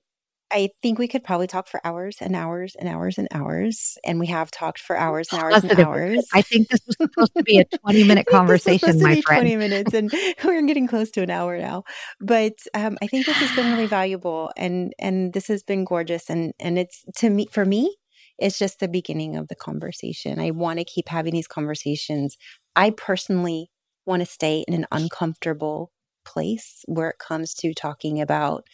[0.49, 4.19] I think we could probably talk for hours and hours and hours and hours, and
[4.19, 5.77] we have talked for hours and hours Positive.
[5.77, 6.25] and hours.
[6.33, 9.41] I think this was supposed to be a twenty-minute conversation, my friend.
[9.41, 10.11] Twenty minutes, and
[10.45, 11.83] we're getting close to an hour now.
[12.21, 16.29] But um, I think this has been really valuable, and and this has been gorgeous,
[16.29, 17.97] and and it's to me for me,
[18.39, 20.39] it's just the beginning of the conversation.
[20.39, 22.37] I want to keep having these conversations.
[22.75, 23.69] I personally
[24.05, 25.91] want to stay in an uncomfortable
[26.28, 28.65] place where it comes to talking about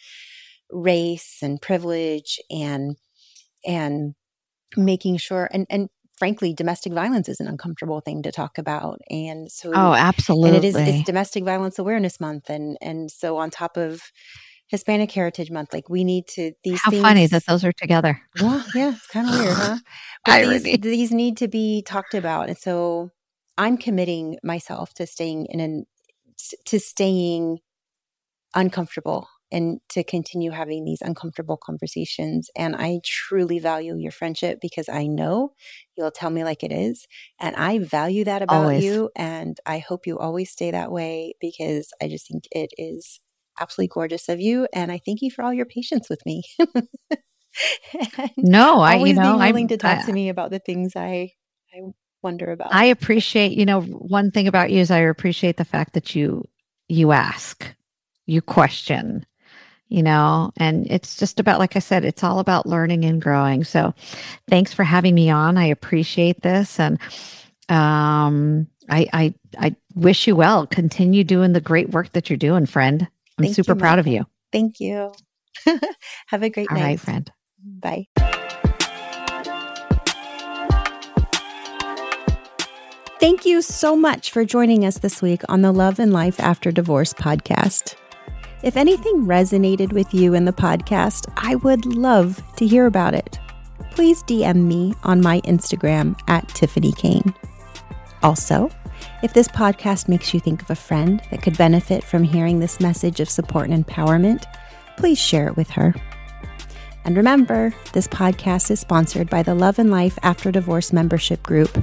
[0.70, 2.96] race and privilege and
[3.66, 4.14] and
[4.76, 9.00] making sure and and frankly domestic violence is an uncomfortable thing to talk about.
[9.10, 13.36] And so oh absolutely and it is it's domestic violence awareness month and and so
[13.36, 14.02] on top of
[14.68, 18.20] hispanic heritage month like we need to these how things, funny that those are together.
[18.40, 19.78] Well yeah it's kind of weird huh?
[20.24, 23.10] But these, these need to be talked about and so
[23.58, 25.84] i'm committing myself to staying in an
[26.66, 27.58] to staying
[28.54, 32.50] uncomfortable and to continue having these uncomfortable conversations.
[32.56, 35.52] And I truly value your friendship because I know
[35.96, 37.06] you'll tell me like it is.
[37.38, 38.82] And I value that about always.
[38.82, 39.10] you.
[39.14, 43.20] And I hope you always stay that way because I just think it is
[43.60, 44.66] absolutely gorgeous of you.
[44.72, 46.42] And I thank you for all your patience with me.
[48.36, 50.94] no, I, you know, being willing I'm, to talk I, to me about the things
[50.96, 51.30] I,
[51.72, 51.80] I
[52.24, 52.74] wonder about.
[52.74, 56.48] I appreciate, you know, one thing about you is I appreciate the fact that you
[56.88, 57.66] you ask,
[58.26, 59.24] you question,
[59.88, 63.62] you know, and it's just about like I said, it's all about learning and growing.
[63.64, 63.94] So,
[64.48, 65.56] thanks for having me on.
[65.56, 66.98] I appreciate this and
[67.68, 70.66] um I I I wish you well.
[70.66, 73.06] Continue doing the great work that you're doing, friend.
[73.38, 74.26] I'm Thank super you, proud of you.
[74.52, 75.12] Thank you.
[76.26, 76.84] Have a great All night.
[76.84, 77.30] right, friend.
[77.64, 78.06] Bye.
[83.24, 86.70] Thank you so much for joining us this week on the Love and Life After
[86.70, 87.94] Divorce podcast.
[88.62, 93.38] If anything resonated with you in the podcast, I would love to hear about it.
[93.92, 97.34] Please DM me on my Instagram at Tiffany Kane.
[98.22, 98.70] Also,
[99.22, 102.78] if this podcast makes you think of a friend that could benefit from hearing this
[102.78, 104.44] message of support and empowerment,
[104.98, 105.94] please share it with her.
[107.06, 111.82] And remember, this podcast is sponsored by the Love and Life After Divorce membership group.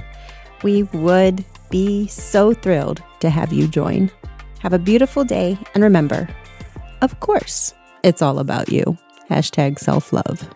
[0.63, 4.11] We would be so thrilled to have you join.
[4.59, 6.27] Have a beautiful day, and remember,
[7.01, 8.97] of course, it's all about you.
[9.29, 10.47] Hashtag self love.